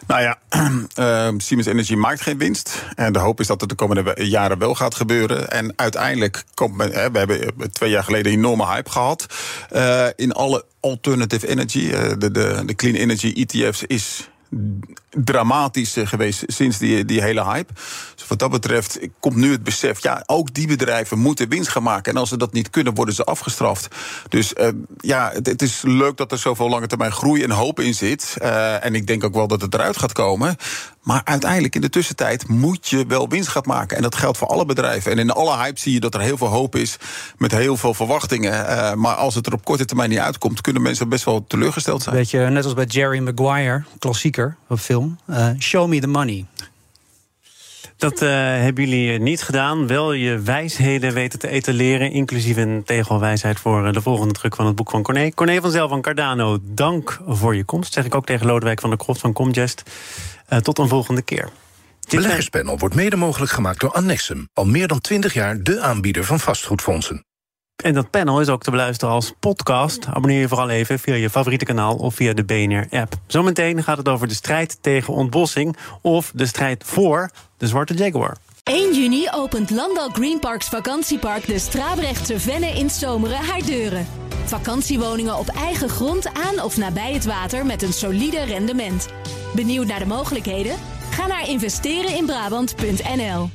Nou 0.07 0.23
ja, 0.23 0.39
uh, 0.99 1.29
Siemens 1.47 1.69
Energy 1.69 1.95
maakt 1.95 2.21
geen 2.21 2.39
winst. 2.39 2.85
En 2.95 3.13
de 3.13 3.19
hoop 3.19 3.41
is 3.41 3.47
dat 3.47 3.61
het 3.61 3.69
de 3.69 3.75
komende 3.75 4.15
jaren 4.25 4.59
wel 4.59 4.75
gaat 4.75 4.95
gebeuren. 4.95 5.51
En 5.51 5.73
uiteindelijk 5.77 6.45
komt 6.55 6.77
men. 6.77 7.13
We 7.13 7.19
hebben 7.19 7.73
twee 7.73 7.91
jaar 7.91 8.05
geleden 8.05 8.33
een 8.33 8.39
enorme 8.39 8.67
hype 8.67 8.91
gehad. 8.91 9.27
Uh, 9.73 10.07
in 10.17 10.33
alle 10.33 10.65
alternative 10.81 11.49
energy. 11.49 11.79
Uh, 11.79 12.13
de, 12.19 12.31
de, 12.31 12.63
de 12.67 12.75
clean 12.75 12.95
energy 12.95 13.47
ETF's 13.47 13.83
is 13.87 14.29
dramatisch 15.11 15.97
geweest 16.05 16.45
sinds 16.47 16.79
die, 16.79 17.05
die 17.05 17.23
hele 17.23 17.45
hype. 17.45 17.73
Dus 18.15 18.27
wat 18.27 18.39
dat 18.39 18.51
betreft 18.51 18.99
komt 19.21 19.37
nu 19.37 19.51
het 19.51 19.63
besef... 19.63 20.03
ja, 20.03 20.23
ook 20.27 20.55
die 20.55 20.67
bedrijven 20.67 21.19
moeten 21.19 21.49
winst 21.49 21.69
gaan 21.69 21.83
maken. 21.83 22.13
En 22.13 22.19
als 22.19 22.29
ze 22.29 22.37
dat 22.37 22.53
niet 22.53 22.71
kunnen, 22.71 22.95
worden 22.95 23.15
ze 23.15 23.25
afgestraft. 23.25 23.89
Dus 24.29 24.53
uh, 24.55 24.69
ja, 24.97 25.33
het, 25.43 25.63
is 25.63 25.83
leuk 25.83 26.17
dat 26.17 26.33
er 26.33 26.39
zoveel 26.39 26.69
lange 26.69 26.87
termijn 26.87 27.13
groei 27.13 27.43
en 27.43 27.51
hoop 27.51 27.81
in 27.81 27.95
zit. 27.95 28.37
Uh, 28.43 28.85
en 28.85 28.95
ik 28.95 29.07
denk 29.07 29.25
ook 29.25 29.35
wel 29.35 29.49
dat 29.49 29.61
het 29.61 29.75
eruit 29.75 29.97
gaat 29.97 30.13
komen. 30.13 30.57
Maar 31.09 31.21
uiteindelijk 31.25 31.75
in 31.75 31.81
de 31.81 31.89
tussentijd 31.89 32.49
moet 32.49 32.89
je 32.89 33.07
wel 33.07 33.29
winst 33.29 33.49
gaan 33.49 33.63
maken. 33.67 33.97
En 33.97 34.03
dat 34.03 34.15
geldt 34.15 34.39
voor 34.39 34.49
alle 34.49 34.65
bedrijven. 34.65 35.13
En 35.13 35.19
in 35.19 35.31
alle 35.31 35.57
hype 35.57 35.81
zie 35.81 35.93
je 35.93 36.01
dat 36.01 36.15
er 36.15 36.21
heel 36.21 36.37
veel 36.37 36.47
hoop 36.47 36.77
is... 36.77 36.97
met 37.37 37.53
heel 37.53 37.77
veel 37.77 37.95
verwachtingen. 37.95 38.53
Uh, 38.53 38.95
maar 38.95 39.15
als 39.15 39.35
het 39.35 39.47
er 39.47 39.53
op 39.53 39.65
korte 39.65 39.85
termijn 39.85 40.11
niet 40.11 40.19
uitkomt... 40.19 40.61
kunnen 40.61 40.83
mensen 40.83 41.09
best 41.09 41.25
wel 41.25 41.45
teleurgesteld 41.47 42.03
zijn. 42.03 42.15
Weet 42.15 42.31
je, 42.31 42.39
net 42.39 42.65
als 42.65 42.75
bij 42.75 42.85
Jerry 42.85 43.19
Maguire, 43.19 43.85
klassieker 43.99 44.57
op 44.69 44.79
film... 44.79 45.19
show 45.59 45.89
me 45.89 46.01
the 46.01 46.07
money. 46.07 46.47
Dat 47.99 48.23
uh, 48.23 48.29
hebben 48.31 48.89
jullie 48.89 49.19
niet 49.19 49.43
gedaan. 49.43 49.87
Wel 49.87 50.13
je 50.13 50.39
wijsheden 50.39 51.15
weten 51.15 51.39
te 51.39 51.49
etaleren. 51.49 52.11
Inclusief 52.11 52.57
een 52.57 52.83
tegelwijsheid 52.85 53.61
voor 53.61 53.93
de 53.93 54.03
volgende 54.03 54.35
druk 54.35 54.55
van 54.55 54.67
het 54.67 54.75
boek 54.75 54.91
van 54.91 55.03
Corné. 55.03 55.31
Corné 55.31 55.61
van 55.61 55.71
Zel 55.71 55.89
van 55.89 56.01
Cardano, 56.01 56.59
dank 56.63 57.21
voor 57.27 57.57
je 57.57 57.65
komst. 57.65 57.93
Zeg 57.93 58.05
ik 58.05 58.15
ook 58.15 58.27
tegen 58.27 58.47
Lodewijk 58.47 58.81
van 58.81 58.91
der 58.91 58.99
Kroft 58.99 59.21
van 59.21 59.33
Comgest. 59.33 59.83
Uh, 60.53 60.59
tot 60.59 60.79
een 60.79 60.89
volgende 60.89 61.23
keer. 61.23 61.49
Beleggerspanel 62.11 62.79
wordt 62.79 62.95
mede 62.95 63.17
mogelijk 63.17 63.53
gemaakt 63.53 63.81
door 63.81 63.93
Annexum. 63.93 64.49
Al 64.53 64.67
meer 64.67 64.89
dan 64.89 65.01
20 65.01 65.35
jaar 65.35 65.63
de 65.63 65.81
aanbieder 65.81 66.25
van 66.25 66.41
vastgoedfondsen. 66.41 67.25
En 67.85 67.95
dat 67.95 68.11
panel 68.11 68.41
is 68.41 68.49
ook 68.49 68.63
te 68.63 68.71
beluisteren 68.71 69.15
als 69.15 69.33
podcast. 69.41 70.07
Abonneer 70.07 70.41
je 70.41 70.49
vooral 70.49 70.69
even 70.69 70.99
via 70.99 71.15
je 71.15 71.31
favoriete 71.31 71.65
kanaal 71.65 71.97
of 71.97 72.15
via 72.15 72.33
de 72.33 72.45
BNR-app. 72.45 73.15
Zometeen 73.27 73.83
gaat 73.83 73.97
het 73.97 74.09
over 74.09 74.29
de 74.29 74.35
strijd 74.35 74.79
tegen 74.81 75.15
ontbossing... 75.15 75.77
of 76.03 76.33
de 76.35 76.47
strijd 76.47 76.85
voor 76.87 77.31
de 77.57 77.67
Zwarte 77.67 77.95
Jaguar. 77.95 78.37
1 78.63 78.95
juni 78.95 79.29
opent 79.31 79.71
Landal 79.71 80.09
Greenparks 80.09 80.69
vakantiepark 80.69 81.47
de 81.47 81.59
Strabrechtse 81.59 82.41
Venne 82.41 82.67
in 82.67 82.91
Zomeren 82.91 83.45
haar 83.45 83.63
deuren. 83.63 84.07
Vakantiewoningen 84.45 85.39
op 85.39 85.49
eigen 85.49 85.89
grond 85.89 86.33
aan 86.33 86.63
of 86.63 86.77
nabij 86.77 87.13
het 87.13 87.25
water 87.25 87.67
met 87.67 87.83
een 87.83 87.93
solide 87.93 88.45
rendement. 88.45 89.09
Benieuwd 89.55 89.87
naar 89.87 89.99
de 89.99 90.07
mogelijkheden? 90.07 90.77
Ga 91.11 91.27
naar 91.27 91.49
investereninbrabant.nl. 91.49 93.51